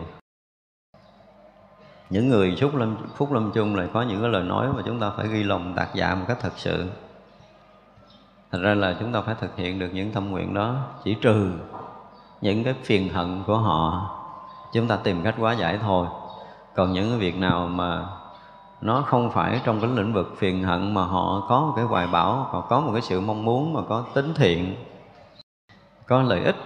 những 2.14 2.28
người 2.28 2.56
phúc 2.60 2.74
lâm 2.74 2.96
phúc 3.16 3.32
lâm 3.32 3.52
chung 3.52 3.76
lại 3.76 3.88
có 3.92 4.02
những 4.02 4.20
cái 4.20 4.30
lời 4.30 4.42
nói 4.42 4.72
mà 4.72 4.82
chúng 4.86 5.00
ta 5.00 5.10
phải 5.16 5.28
ghi 5.28 5.42
lòng 5.42 5.72
tạc 5.76 5.88
dạ 5.94 6.14
một 6.14 6.24
cách 6.28 6.38
thật 6.40 6.52
sự. 6.56 6.90
Thật 8.50 8.58
ra 8.62 8.74
là 8.74 8.96
chúng 9.00 9.12
ta 9.12 9.20
phải 9.20 9.34
thực 9.40 9.56
hiện 9.56 9.78
được 9.78 9.88
những 9.92 10.12
tâm 10.12 10.30
nguyện 10.30 10.54
đó, 10.54 10.76
chỉ 11.04 11.14
trừ 11.14 11.50
những 12.40 12.64
cái 12.64 12.74
phiền 12.82 13.08
hận 13.08 13.42
của 13.46 13.56
họ. 13.56 14.10
Chúng 14.72 14.88
ta 14.88 14.96
tìm 14.96 15.22
cách 15.22 15.34
hóa 15.38 15.52
giải 15.52 15.78
thôi. 15.82 16.06
Còn 16.74 16.92
những 16.92 17.08
cái 17.08 17.18
việc 17.18 17.38
nào 17.38 17.66
mà 17.66 18.06
nó 18.80 19.02
không 19.06 19.30
phải 19.30 19.60
trong 19.64 19.80
cái 19.80 19.90
lĩnh 19.90 20.12
vực 20.12 20.34
phiền 20.38 20.64
hận 20.64 20.94
mà 20.94 21.04
họ 21.04 21.46
có 21.48 21.60
một 21.60 21.72
cái 21.76 21.84
hoài 21.84 22.06
bão, 22.06 22.32
họ 22.50 22.60
có 22.60 22.80
một 22.80 22.90
cái 22.92 23.02
sự 23.02 23.20
mong 23.20 23.44
muốn, 23.44 23.72
mà 23.72 23.80
có 23.88 24.04
tính 24.14 24.34
thiện, 24.34 24.76
có 26.06 26.22
lợi 26.22 26.44
ích 26.44 26.56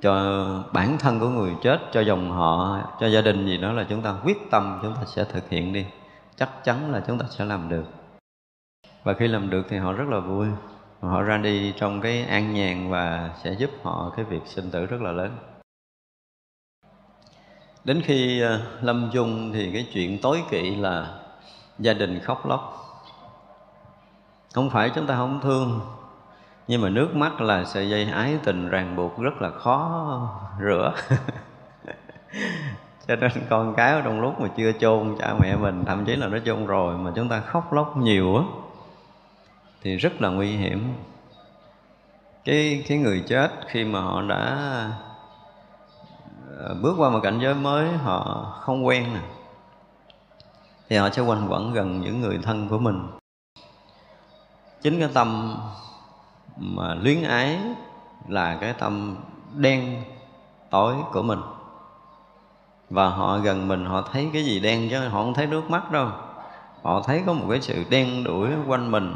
cho 0.00 0.64
bản 0.72 0.98
thân 0.98 1.20
của 1.20 1.28
người 1.28 1.54
chết, 1.62 1.78
cho 1.92 2.00
dòng 2.00 2.30
họ, 2.30 2.80
cho 3.00 3.06
gia 3.06 3.20
đình 3.20 3.46
gì 3.46 3.56
đó 3.56 3.72
là 3.72 3.86
chúng 3.88 4.02
ta 4.02 4.14
quyết 4.24 4.50
tâm 4.50 4.78
chúng 4.82 4.94
ta 4.94 5.04
sẽ 5.06 5.24
thực 5.24 5.48
hiện 5.48 5.72
đi. 5.72 5.86
Chắc 6.36 6.64
chắn 6.64 6.92
là 6.92 7.02
chúng 7.06 7.18
ta 7.18 7.26
sẽ 7.30 7.44
làm 7.44 7.68
được. 7.68 7.84
Và 9.02 9.12
khi 9.12 9.28
làm 9.28 9.50
được 9.50 9.66
thì 9.68 9.76
họ 9.76 9.92
rất 9.92 10.08
là 10.08 10.20
vui. 10.20 10.46
Họ 11.00 11.22
ra 11.22 11.38
đi 11.38 11.72
trong 11.76 12.00
cái 12.00 12.24
an 12.24 12.54
nhàn 12.54 12.90
và 12.90 13.30
sẽ 13.42 13.52
giúp 13.52 13.70
họ 13.82 14.12
cái 14.16 14.24
việc 14.24 14.40
sinh 14.44 14.70
tử 14.70 14.86
rất 14.86 15.00
là 15.00 15.12
lớn. 15.12 15.36
Đến 17.84 18.02
khi 18.04 18.40
ờ, 18.40 18.60
lâm 18.82 19.10
chung 19.12 19.52
thì 19.52 19.72
cái 19.72 19.86
chuyện 19.92 20.18
tối 20.22 20.42
kỵ 20.50 20.76
là 20.76 21.18
gia 21.78 21.92
đình 21.92 22.20
khóc 22.20 22.46
lóc. 22.46 22.82
Không 24.54 24.70
phải 24.70 24.90
chúng 24.94 25.06
ta 25.06 25.16
không 25.16 25.40
thương 25.42 25.80
nhưng 26.68 26.82
mà 26.82 26.88
nước 26.88 27.16
mắt 27.16 27.40
là 27.40 27.64
sợi 27.64 27.88
dây 27.88 28.04
ái 28.04 28.38
tình 28.44 28.68
ràng 28.68 28.96
buộc 28.96 29.18
rất 29.18 29.42
là 29.42 29.50
khó 29.50 30.20
rửa. 30.60 30.94
Cho 33.08 33.16
nên 33.16 33.30
con 33.50 33.74
cái 33.76 34.00
trong 34.04 34.20
lúc 34.20 34.40
mà 34.40 34.48
chưa 34.56 34.72
chôn 34.72 35.16
cha 35.18 35.34
mẹ 35.40 35.56
mình, 35.56 35.84
thậm 35.86 36.04
chí 36.04 36.16
là 36.16 36.28
nó 36.28 36.38
chôn 36.44 36.66
rồi 36.66 36.98
mà 36.98 37.12
chúng 37.16 37.28
ta 37.28 37.40
khóc 37.40 37.72
lóc 37.72 37.96
nhiều 37.96 38.36
á, 38.36 38.42
thì 39.82 39.96
rất 39.96 40.22
là 40.22 40.28
nguy 40.28 40.56
hiểm. 40.56 40.94
Cái 42.44 42.84
cái 42.88 42.98
người 42.98 43.24
chết 43.26 43.50
khi 43.66 43.84
mà 43.84 44.00
họ 44.00 44.22
đã 44.22 44.56
ờ, 46.58 46.74
bước 46.82 46.94
qua 46.98 47.10
một 47.10 47.20
cảnh 47.22 47.38
giới 47.42 47.54
mới, 47.54 47.88
họ 47.88 48.52
không 48.60 48.86
quen 48.86 49.14
nè, 49.14 49.20
thì 50.88 50.96
họ 50.96 51.10
sẽ 51.10 51.22
quanh 51.22 51.46
quẩn 51.48 51.72
gần 51.72 52.00
những 52.00 52.20
người 52.20 52.38
thân 52.42 52.68
của 52.68 52.78
mình. 52.78 53.08
Chính 54.82 55.00
cái 55.00 55.08
tâm 55.14 55.56
mà 56.56 56.94
luyến 56.94 57.22
ái 57.22 57.58
là 58.28 58.56
cái 58.60 58.72
tâm 58.72 59.16
đen 59.54 60.02
tối 60.70 60.94
của 61.12 61.22
mình. 61.22 61.40
Và 62.90 63.08
họ 63.08 63.38
gần 63.38 63.68
mình, 63.68 63.84
họ 63.86 64.02
thấy 64.12 64.30
cái 64.32 64.44
gì 64.44 64.60
đen 64.60 64.88
chứ 64.90 65.08
họ 65.08 65.22
không 65.22 65.34
thấy 65.34 65.46
nước 65.46 65.70
mắt 65.70 65.90
đâu. 65.90 66.08
Họ 66.82 67.02
thấy 67.06 67.22
có 67.26 67.32
một 67.32 67.46
cái 67.50 67.60
sự 67.60 67.84
đen 67.90 68.24
đuổi 68.24 68.50
quanh 68.66 68.90
mình. 68.90 69.14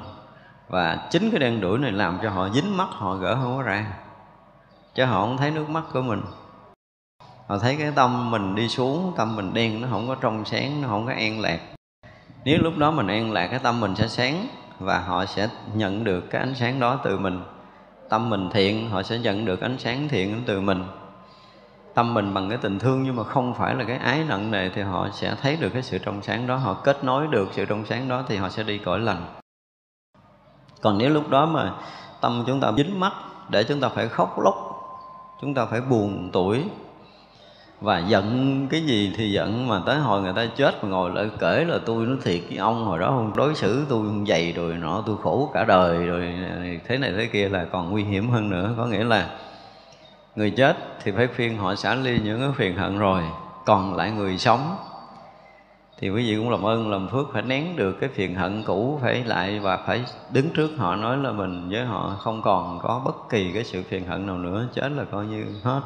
Và 0.69 1.09
chính 1.11 1.31
cái 1.31 1.41
đen 1.41 1.61
đuổi 1.61 1.79
này 1.79 1.93
làm 1.93 2.19
cho 2.23 2.31
họ 2.31 2.49
dính 2.49 2.77
mắt, 2.77 2.89
họ 2.91 3.15
gỡ 3.15 3.35
không 3.43 3.57
có 3.57 3.63
ra. 3.63 3.93
Chứ 4.95 5.05
họ 5.05 5.21
không 5.21 5.37
thấy 5.37 5.51
nước 5.51 5.71
mắt 5.71 5.85
của 5.93 6.03
mình. 6.03 6.23
Họ 7.47 7.59
thấy 7.59 7.77
cái 7.77 7.93
tâm 7.95 8.31
mình 8.31 8.55
đi 8.55 8.69
xuống, 8.69 9.13
tâm 9.17 9.37
mình 9.37 9.55
đen, 9.55 9.81
nó 9.81 9.89
không 9.91 10.09
có 10.09 10.15
trong 10.15 10.45
sáng, 10.45 10.83
nó 10.83 10.89
không 10.89 11.07
có 11.07 11.13
an 11.13 11.41
lạc. 11.41 11.61
Nếu 12.45 12.59
lúc 12.59 12.77
đó 12.77 12.91
mình 12.91 13.07
an 13.07 13.33
lạc, 13.33 13.49
cái 13.49 13.59
tâm 13.59 13.81
mình 13.81 13.97
sẽ 13.97 14.09
sáng 14.09 14.47
và 14.81 14.99
họ 14.99 15.25
sẽ 15.25 15.49
nhận 15.75 16.05
được 16.05 16.31
cái 16.31 16.41
ánh 16.41 16.55
sáng 16.55 16.81
đó 16.81 17.01
từ 17.05 17.19
mình. 17.19 17.43
Tâm 18.09 18.31
mình 18.31 18.51
thiện, 18.53 18.91
họ 18.91 19.03
sẽ 19.03 19.19
nhận 19.19 19.45
được 19.45 19.61
ánh 19.61 19.79
sáng 19.79 20.09
thiện 20.09 20.43
từ 20.47 20.61
mình. 20.61 20.85
Tâm 21.95 22.15
mình 22.15 22.35
bằng 22.35 22.49
cái 22.49 22.59
tình 22.59 22.79
thương 22.79 23.03
nhưng 23.03 23.17
mà 23.17 23.25
không 23.25 23.55
phải 23.55 23.75
là 23.75 23.85
cái 23.85 23.97
ái 23.97 24.25
nặng 24.29 24.51
nề 24.51 24.69
thì 24.69 24.83
họ 24.83 25.09
sẽ 25.13 25.35
thấy 25.43 25.57
được 25.57 25.69
cái 25.73 25.83
sự 25.83 25.99
trong 25.99 26.23
sáng 26.23 26.47
đó, 26.47 26.57
họ 26.57 26.75
kết 26.75 27.05
nối 27.05 27.27
được 27.27 27.49
sự 27.53 27.65
trong 27.65 27.87
sáng 27.87 28.09
đó 28.09 28.25
thì 28.29 28.37
họ 28.37 28.49
sẽ 28.49 28.63
đi 28.63 28.79
cõi 28.79 29.01
lành. 29.01 29.27
Còn 30.81 30.99
nếu 30.99 31.11
lúc 31.11 31.29
đó 31.29 31.47
mà 31.47 31.73
tâm 32.21 32.45
chúng 32.47 32.61
ta 32.61 32.73
dính 32.77 33.01
mắt 33.01 33.13
để 33.49 33.65
chúng 33.65 33.81
ta 33.81 33.89
phải 33.89 34.09
khóc 34.09 34.39
lóc, 34.41 34.55
chúng 35.41 35.55
ta 35.55 35.67
phải 35.67 35.81
buồn 35.81 36.31
tuổi 36.33 36.65
và 37.81 37.99
giận 37.99 38.67
cái 38.71 38.81
gì 38.81 39.13
thì 39.17 39.33
giận, 39.33 39.69
mà 39.69 39.83
tới 39.87 39.99
hồi 39.99 40.23
người 40.23 40.33
ta 40.33 40.47
chết 40.57 40.85
mà 40.85 40.91
ngồi 40.91 41.11
lại 41.11 41.31
kể 41.39 41.65
là 41.65 41.79
tôi 41.87 42.07
nói 42.07 42.17
thiệt 42.25 42.41
với 42.49 42.59
ông 42.59 42.85
hồi 42.85 42.99
đó 42.99 43.07
không 43.07 43.33
đối 43.37 43.55
xử 43.55 43.85
tôi 43.89 44.07
dày 44.29 44.53
rồi 44.53 44.75
nọ, 44.75 45.03
tôi 45.07 45.17
khổ 45.23 45.51
cả 45.55 45.65
đời 45.65 46.07
rồi, 46.07 46.35
thế 46.89 46.99
này 46.99 47.13
thế 47.17 47.27
kia 47.27 47.49
là 47.49 47.65
còn 47.65 47.91
nguy 47.91 48.05
hiểm 48.05 48.31
hơn 48.31 48.51
nữa. 48.51 48.75
Có 48.77 48.87
nghĩa 48.87 49.05
là 49.05 49.31
người 50.37 50.51
chết 50.51 50.77
thì 51.03 51.13
phải 51.13 51.27
phiên 51.27 51.59
họ 51.59 51.75
xả 51.75 51.95
ly 51.95 52.19
những 52.25 52.41
cái 52.41 52.51
phiền 52.57 52.77
hận 52.77 52.99
rồi, 52.99 53.23
còn 53.67 53.97
lại 53.97 54.11
người 54.11 54.39
sống 54.39 54.77
thì 55.99 56.11
quý 56.11 56.31
vị 56.31 56.37
cũng 56.37 56.51
làm 56.51 56.63
ơn, 56.63 56.91
làm 56.91 57.09
phước, 57.09 57.33
phải 57.33 57.43
nén 57.43 57.77
được 57.77 57.93
cái 58.01 58.11
phiền 58.15 58.35
hận 58.35 58.63
cũ, 58.67 58.99
phải 59.03 59.25
lại 59.25 59.61
và 59.61 59.77
phải 59.77 60.05
đứng 60.33 60.51
trước 60.51 60.71
họ, 60.79 60.97
nói 60.97 61.17
là 61.17 61.33
mình 61.33 61.69
với 61.71 61.85
họ 61.85 62.17
không 62.19 62.43
còn 62.43 62.79
có 62.83 63.03
bất 63.05 63.29
kỳ 63.31 63.53
cái 63.53 63.65
sự 63.65 63.83
phiền 63.89 64.05
hận 64.05 64.27
nào 64.27 64.39
nữa, 64.39 64.67
chết 64.75 64.93
là 64.93 65.05
coi 65.05 65.27
như 65.27 65.45
hết 65.65 65.81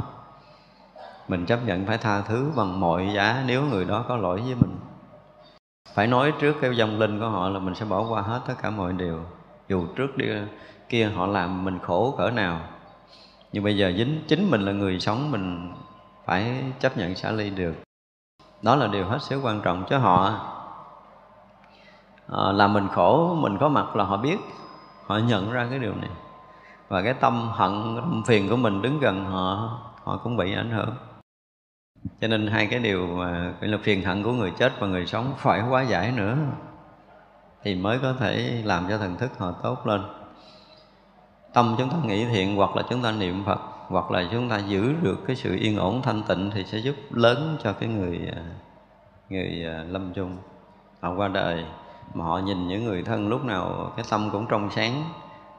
mình 1.29 1.47
chấp 1.47 1.59
nhận 1.67 1.87
phải 1.87 1.99
tha 1.99 2.21
thứ 2.21 2.53
bằng 2.57 2.81
mọi 2.81 3.11
giá 3.15 3.43
nếu 3.47 3.65
người 3.65 3.85
đó 3.85 4.05
có 4.09 4.17
lỗi 4.17 4.41
với 4.41 4.55
mình. 4.55 4.77
Phải 5.95 6.07
nói 6.07 6.33
trước 6.41 6.57
cái 6.61 6.77
dòng 6.77 6.99
linh 6.99 7.21
của 7.21 7.29
họ 7.29 7.49
là 7.49 7.59
mình 7.59 7.75
sẽ 7.75 7.85
bỏ 7.85 8.07
qua 8.09 8.23
hết 8.23 8.41
tất 8.47 8.55
cả 8.63 8.71
mọi 8.71 8.93
điều. 8.93 9.21
Dù 9.69 9.87
trước 9.97 10.17
đi 10.17 10.27
kia 10.89 11.11
họ 11.17 11.27
làm 11.27 11.65
mình 11.65 11.79
khổ 11.83 12.15
cỡ 12.19 12.31
nào. 12.31 12.61
Nhưng 13.53 13.65
bây 13.65 13.77
giờ 13.77 13.93
dính 13.97 14.23
chính 14.29 14.51
mình 14.51 14.61
là 14.61 14.73
người 14.73 15.01
sống 15.01 15.31
mình 15.31 15.73
phải 16.25 16.65
chấp 16.81 16.97
nhận 16.97 17.15
xả 17.15 17.31
ly 17.31 17.51
được. 17.51 17.75
Đó 18.63 18.77
là 18.77 18.87
điều 18.87 19.05
hết 19.05 19.23
sức 19.23 19.41
quan 19.43 19.61
trọng 19.61 19.85
cho 19.91 19.99
họ. 19.99 20.35
Ờ, 22.27 22.51
à, 22.51 22.53
làm 22.53 22.73
mình 22.73 22.89
khổ 22.89 23.35
mình 23.41 23.59
có 23.61 23.69
mặt 23.69 23.97
là 23.97 24.05
họ 24.05 24.17
biết. 24.17 24.39
Họ 25.07 25.19
nhận 25.19 25.53
ra 25.53 25.67
cái 25.71 25.79
điều 25.79 25.95
này. 25.95 26.11
Và 26.89 27.03
cái 27.03 27.15
tâm 27.15 27.51
hận 27.53 27.97
tâm 27.97 28.23
phiền 28.27 28.49
của 28.49 28.57
mình 28.57 28.83
đứng 28.83 29.01
gần 29.01 29.25
họ 29.25 29.79
họ 30.05 30.17
cũng 30.17 30.37
bị 30.37 30.55
ảnh 30.55 30.71
hưởng 30.71 30.95
cho 32.21 32.29
nên 32.29 32.47
hai 32.47 32.67
cái 32.67 32.81
điều 32.81 33.07
mà 33.07 33.53
gọi 33.61 33.69
là 33.71 33.79
phiền 33.83 34.05
hận 34.05 34.23
của 34.23 34.33
người 34.33 34.53
chết 34.59 34.73
và 34.79 34.87
người 34.87 35.07
sống 35.07 35.35
phải 35.39 35.61
hóa 35.61 35.83
giải 35.83 36.13
nữa. 36.13 36.37
Thì 37.63 37.75
mới 37.75 37.99
có 37.99 38.13
thể 38.13 38.63
làm 38.65 38.87
cho 38.89 38.99
thần 38.99 39.17
thức 39.17 39.39
họ 39.39 39.53
tốt 39.63 39.87
lên. 39.87 40.01
Tâm 41.53 41.75
chúng 41.79 41.91
ta 41.91 41.97
nghĩ 42.05 42.25
thiện 42.25 42.57
hoặc 42.57 42.77
là 42.77 42.83
chúng 42.91 43.03
ta 43.03 43.13
niệm 43.13 43.45
phật 43.45 43.61
hoặc 43.89 44.11
là 44.11 44.29
chúng 44.33 44.49
ta 44.49 44.59
giữ 44.59 44.95
được 45.03 45.17
cái 45.27 45.37
sự 45.37 45.57
yên 45.57 45.77
ổn 45.77 46.03
thanh 46.03 46.23
tịnh 46.29 46.51
thì 46.55 46.65
sẽ 46.65 46.79
giúp 46.79 46.95
lớn 47.11 47.57
cho 47.63 47.73
cái 47.73 47.89
người 47.89 48.21
à, 48.37 48.43
người 49.29 49.65
à, 49.67 49.85
lâm 49.89 50.13
chung. 50.13 50.37
Họ 51.01 51.15
qua 51.17 51.29
đời 51.29 51.65
mà 52.15 52.25
họ 52.25 52.39
nhìn 52.39 52.69
những 52.69 52.85
người 52.85 53.03
thân 53.03 53.29
lúc 53.29 53.45
nào 53.45 53.93
cái 53.97 54.05
tâm 54.11 54.31
cũng 54.33 54.47
trong 54.49 54.71
sáng 54.71 55.05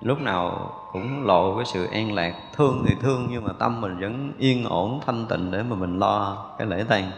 lúc 0.06 0.22
nào 0.22 0.72
cũng 0.92 1.26
lộ 1.26 1.56
cái 1.56 1.66
sự 1.66 1.86
an 1.86 2.14
lạc 2.14 2.36
thương 2.54 2.84
thì 2.88 2.96
thương 3.02 3.28
nhưng 3.30 3.44
mà 3.44 3.52
tâm 3.60 3.82
mình 3.82 4.00
vẫn 4.00 4.34
yên 4.38 4.66
ổn 4.66 5.00
thanh 5.06 5.26
tịnh 5.30 5.52
để 5.52 5.64
mà 5.64 5.76
mình 5.76 6.00
lo 6.00 6.46
cái 6.58 6.68
lễ 6.68 6.84
tang. 6.90 7.12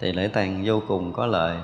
Thì 0.00 0.12
lễ 0.12 0.28
tang 0.28 0.62
vô 0.64 0.82
cùng 0.88 1.12
có 1.12 1.26
lợi. 1.26 1.56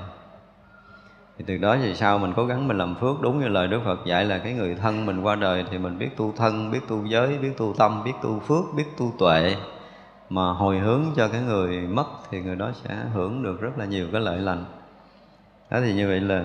Thì 1.38 1.44
từ 1.48 1.56
đó 1.56 1.76
về 1.76 1.94
sau 1.94 2.18
mình 2.18 2.32
cố 2.36 2.46
gắng 2.46 2.68
mình 2.68 2.78
làm 2.78 2.94
phước 2.94 3.20
đúng 3.20 3.40
như 3.40 3.48
lời 3.48 3.68
Đức 3.68 3.80
Phật 3.84 4.06
dạy 4.06 4.24
là 4.24 4.38
cái 4.38 4.52
người 4.52 4.74
thân 4.74 5.06
mình 5.06 5.22
qua 5.22 5.34
đời 5.34 5.64
thì 5.70 5.78
mình 5.78 5.98
biết 5.98 6.16
tu 6.16 6.32
thân, 6.36 6.70
biết 6.70 6.80
tu 6.88 7.04
giới, 7.04 7.38
biết 7.38 7.52
tu 7.56 7.74
tâm, 7.78 8.04
biết 8.04 8.12
tu 8.22 8.40
phước, 8.40 8.64
biết 8.76 8.86
tu 8.98 9.12
tuệ. 9.18 9.56
Mà 10.30 10.52
hồi 10.52 10.78
hướng 10.78 11.02
cho 11.16 11.28
cái 11.28 11.40
người 11.40 11.80
mất 11.80 12.06
thì 12.30 12.40
người 12.40 12.56
đó 12.56 12.70
sẽ 12.84 12.96
hưởng 13.14 13.42
được 13.42 13.60
rất 13.60 13.78
là 13.78 13.84
nhiều 13.84 14.06
cái 14.12 14.20
lợi 14.20 14.38
lành. 14.38 14.64
Đó 15.70 15.78
thì 15.80 15.94
như 15.94 16.08
vậy 16.08 16.20
là 16.20 16.44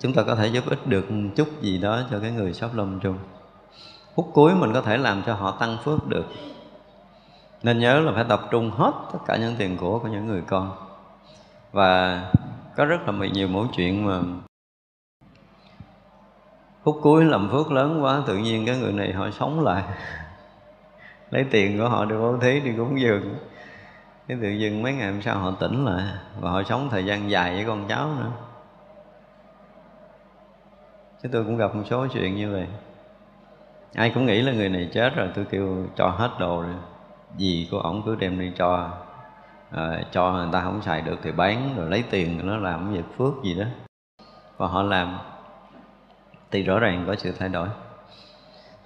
chúng 0.00 0.12
ta 0.12 0.22
có 0.22 0.34
thể 0.34 0.46
giúp 0.46 0.64
ích 0.68 0.86
được 0.86 1.06
chút 1.36 1.48
gì 1.60 1.78
đó 1.78 2.02
cho 2.10 2.18
cái 2.20 2.30
người 2.30 2.52
sắp 2.52 2.70
lâm 2.74 3.00
chung. 3.00 3.18
Phút 4.14 4.30
cuối 4.34 4.54
mình 4.54 4.72
có 4.72 4.82
thể 4.82 4.96
làm 4.96 5.22
cho 5.26 5.34
họ 5.34 5.50
tăng 5.50 5.76
phước 5.84 6.06
được. 6.06 6.26
Nên 7.62 7.78
nhớ 7.78 8.00
là 8.00 8.12
phải 8.14 8.24
tập 8.28 8.48
trung 8.50 8.70
hết 8.70 8.92
tất 9.12 9.18
cả 9.26 9.36
những 9.36 9.54
tiền 9.58 9.76
của 9.76 9.98
của 9.98 10.08
những 10.08 10.26
người 10.26 10.42
con 10.46 10.76
và 11.72 12.22
có 12.76 12.84
rất 12.84 13.08
là 13.08 13.26
nhiều 13.26 13.48
mẫu 13.48 13.66
chuyện 13.76 14.06
mà 14.06 14.20
phút 16.82 16.98
cuối 17.02 17.24
làm 17.24 17.48
phước 17.50 17.72
lớn 17.72 18.04
quá, 18.04 18.22
tự 18.26 18.36
nhiên 18.36 18.66
cái 18.66 18.76
người 18.76 18.92
này 18.92 19.12
họ 19.12 19.30
sống 19.30 19.60
lại 19.60 19.82
lấy 21.30 21.44
tiền 21.50 21.78
của 21.78 21.88
họ 21.88 22.04
đi 22.04 22.16
bố 22.16 22.36
thí 22.38 22.60
đi 22.60 22.70
cúng 22.76 23.00
dường 23.00 23.34
cái 24.28 24.38
tự 24.42 24.48
dưng 24.48 24.82
mấy 24.82 24.92
ngày 24.92 25.12
hôm 25.12 25.22
sau 25.22 25.38
họ 25.38 25.50
tỉnh 25.50 25.84
lại 25.84 26.04
và 26.40 26.50
họ 26.50 26.62
sống 26.62 26.88
thời 26.90 27.04
gian 27.04 27.30
dài 27.30 27.54
với 27.54 27.64
con 27.64 27.88
cháu 27.88 28.08
nữa 28.18 28.32
chứ 31.22 31.28
tôi 31.32 31.44
cũng 31.44 31.56
gặp 31.56 31.74
một 31.74 31.82
số 31.90 32.06
chuyện 32.06 32.36
như 32.36 32.52
vậy. 32.52 32.66
Ai 33.94 34.10
cũng 34.14 34.26
nghĩ 34.26 34.42
là 34.42 34.52
người 34.52 34.68
này 34.68 34.88
chết 34.92 35.16
rồi 35.16 35.28
tôi 35.34 35.44
kêu 35.44 35.86
cho 35.96 36.08
hết 36.08 36.30
đồ 36.38 36.62
rồi. 36.62 36.74
Gì 37.36 37.68
của 37.70 37.78
ổng 37.78 38.02
cứ 38.06 38.14
đem 38.14 38.38
đi 38.38 38.52
cho. 38.56 38.90
À, 39.70 40.02
cho 40.12 40.32
người 40.32 40.48
ta 40.52 40.60
không 40.60 40.82
xài 40.82 41.02
được 41.02 41.18
thì 41.22 41.32
bán 41.32 41.74
rồi 41.76 41.90
lấy 41.90 42.04
tiền 42.10 42.46
nó 42.46 42.56
làm 42.56 42.92
việc 42.92 43.04
phước 43.18 43.32
gì 43.44 43.54
đó. 43.54 43.64
Và 44.56 44.66
họ 44.66 44.82
làm. 44.82 45.18
Thì 46.50 46.62
rõ 46.62 46.78
ràng 46.78 47.04
có 47.06 47.14
sự 47.16 47.32
thay 47.38 47.48
đổi. 47.48 47.68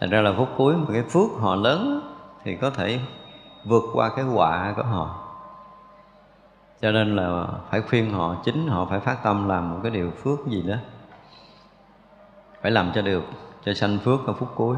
Thành 0.01 0.11
ra 0.11 0.21
là 0.21 0.33
phút 0.37 0.49
cuối 0.57 0.77
mà 0.77 0.85
cái 0.93 1.03
phước 1.03 1.31
họ 1.41 1.55
lớn 1.55 2.01
thì 2.45 2.57
có 2.57 2.71
thể 2.71 3.01
vượt 3.65 3.85
qua 3.93 4.11
cái 4.17 4.25
quả 4.35 4.73
của 4.77 4.83
họ. 4.83 5.21
Cho 6.81 6.91
nên 6.91 7.17
là 7.17 7.47
phải 7.71 7.83
khuyên 7.83 8.11
họ 8.11 8.37
chính 8.45 8.69
họ 8.69 8.87
phải 8.91 9.01
phát 9.01 9.23
tâm 9.23 9.49
làm 9.49 9.71
một 9.71 9.81
cái 9.83 9.91
điều 9.91 10.11
phước 10.11 10.47
gì 10.47 10.63
đó 10.63 10.77
phải 12.65 12.71
làm 12.71 12.91
cho 12.95 13.03
được, 13.03 13.25
cho 13.65 13.75
sanh 13.75 13.99
phước 13.99 14.27
ở 14.27 14.33
phút 14.33 14.49
cuối. 14.55 14.77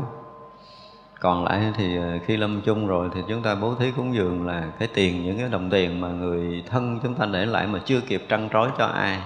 Còn 1.21 1.45
lại 1.45 1.73
thì 1.75 1.97
ờ, 1.97 2.19
khi 2.27 2.37
lâm 2.37 2.61
chung 2.61 2.87
rồi 2.87 3.11
thì 3.15 3.21
chúng 3.29 3.43
ta 3.43 3.55
bố 3.55 3.75
thí 3.75 3.93
cúng 3.97 4.15
dường 4.15 4.47
là 4.47 4.71
cái 4.79 4.89
tiền 4.95 5.25
những 5.25 5.39
cái 5.39 5.49
đồng 5.49 5.71
tiền 5.71 6.01
mà 6.01 6.09
người 6.09 6.65
thân 6.71 7.01
chúng 7.03 7.15
ta 7.15 7.27
để 7.27 7.47
lại 7.47 7.67
mà 7.67 7.81
chưa 7.85 8.01
kịp 8.01 8.23
trăn 8.29 8.49
trối 8.53 8.71
cho 8.79 8.85
ai. 8.87 9.21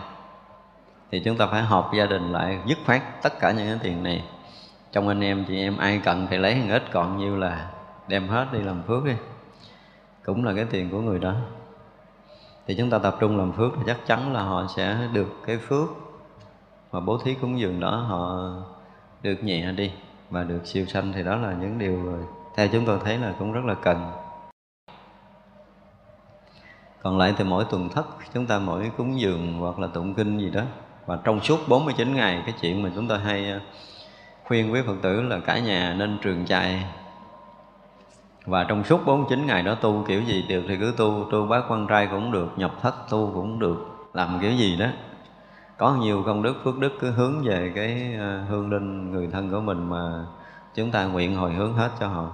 Thì 1.10 1.20
chúng 1.20 1.36
ta 1.36 1.46
phải 1.46 1.62
họp 1.62 1.90
gia 1.94 2.06
đình 2.06 2.32
lại, 2.32 2.58
dứt 2.66 2.78
khoát 2.86 3.02
tất 3.22 3.40
cả 3.40 3.50
những 3.50 3.66
cái 3.66 3.78
tiền 3.82 4.02
này. 4.02 4.24
Trong 4.92 5.08
anh 5.08 5.20
em 5.20 5.44
chị 5.48 5.60
em 5.60 5.76
ai 5.76 6.00
cần 6.04 6.26
thì 6.30 6.38
lấy 6.38 6.54
hàng 6.54 6.70
ít 6.70 6.82
còn 6.92 7.18
nhiêu 7.18 7.36
là 7.36 7.70
đem 8.08 8.28
hết 8.28 8.46
đi 8.52 8.58
làm 8.58 8.82
phước 8.82 9.04
đi. 9.04 9.14
Cũng 10.24 10.44
là 10.44 10.52
cái 10.54 10.64
tiền 10.64 10.90
của 10.90 11.00
người 11.00 11.18
đó. 11.18 11.34
Thì 12.66 12.74
chúng 12.74 12.90
ta 12.90 12.98
tập 12.98 13.16
trung 13.20 13.38
làm 13.38 13.52
phước 13.52 13.72
thì 13.76 13.82
chắc 13.86 14.06
chắn 14.06 14.32
là 14.32 14.42
họ 14.42 14.66
sẽ 14.76 15.08
được 15.12 15.28
cái 15.46 15.58
phước 15.58 15.88
mà 16.92 17.00
bố 17.00 17.18
thí 17.18 17.34
cúng 17.34 17.60
dường 17.60 17.80
đó 17.80 17.90
họ 17.90 18.50
được 19.22 19.44
nhẹ 19.44 19.72
đi 19.72 19.90
và 20.30 20.44
được 20.44 20.66
siêu 20.66 20.86
sanh 20.86 21.12
thì 21.12 21.22
đó 21.22 21.36
là 21.36 21.56
những 21.60 21.78
điều 21.78 21.98
theo 22.56 22.68
chúng 22.72 22.84
tôi 22.86 22.98
thấy 23.04 23.18
là 23.18 23.34
cũng 23.38 23.52
rất 23.52 23.64
là 23.64 23.74
cần. 23.74 24.12
Còn 27.02 27.18
lại 27.18 27.34
thì 27.36 27.44
mỗi 27.44 27.64
tuần 27.70 27.88
thất, 27.88 28.06
chúng 28.34 28.46
ta 28.46 28.58
mỗi 28.58 28.90
cúng 28.96 29.20
dường 29.20 29.58
hoặc 29.58 29.78
là 29.78 29.86
tụng 29.86 30.14
kinh 30.14 30.38
gì 30.38 30.50
đó. 30.50 30.62
Và 31.06 31.18
trong 31.24 31.40
suốt 31.40 31.68
49 31.68 32.14
ngày, 32.14 32.42
cái 32.46 32.54
chuyện 32.60 32.82
mà 32.82 32.90
chúng 32.94 33.08
tôi 33.08 33.18
hay 33.18 33.50
ờ, 33.50 33.60
khuyên 34.44 34.72
quý 34.72 34.80
Phật 34.86 34.96
tử 35.02 35.22
là 35.22 35.40
cả 35.40 35.58
nhà 35.58 35.94
nên 35.98 36.18
trường 36.22 36.44
chạy 36.46 36.84
và 38.46 38.64
trong 38.64 38.84
suốt 38.84 39.06
49 39.06 39.46
ngày 39.46 39.62
đó 39.62 39.74
tu 39.74 40.04
kiểu 40.08 40.22
gì 40.22 40.44
được 40.48 40.62
thì 40.68 40.76
cứ 40.76 40.94
tu 40.96 41.26
tu 41.32 41.46
bát 41.46 41.64
quan 41.68 41.86
trai 41.86 42.08
cũng 42.10 42.32
được, 42.32 42.48
nhập 42.56 42.72
thất 42.82 42.94
tu 43.10 43.30
cũng 43.34 43.58
được, 43.58 44.08
làm 44.14 44.38
kiểu 44.40 44.52
gì 44.52 44.76
đó 44.76 44.86
có 45.80 45.94
nhiều 45.94 46.22
công 46.26 46.42
đức, 46.42 46.54
phước 46.64 46.78
đức 46.78 46.92
cứ 47.00 47.10
hướng 47.10 47.42
về 47.44 47.72
cái 47.74 48.14
ờ, 48.18 48.44
hương 48.44 48.70
linh 48.70 49.10
người 49.10 49.28
thân 49.32 49.50
của 49.50 49.60
mình 49.60 49.90
mà 49.90 50.26
chúng 50.74 50.90
ta 50.90 51.04
nguyện 51.04 51.34
hồi 51.34 51.52
hướng 51.52 51.74
hết 51.74 51.90
cho 52.00 52.08
họ. 52.08 52.32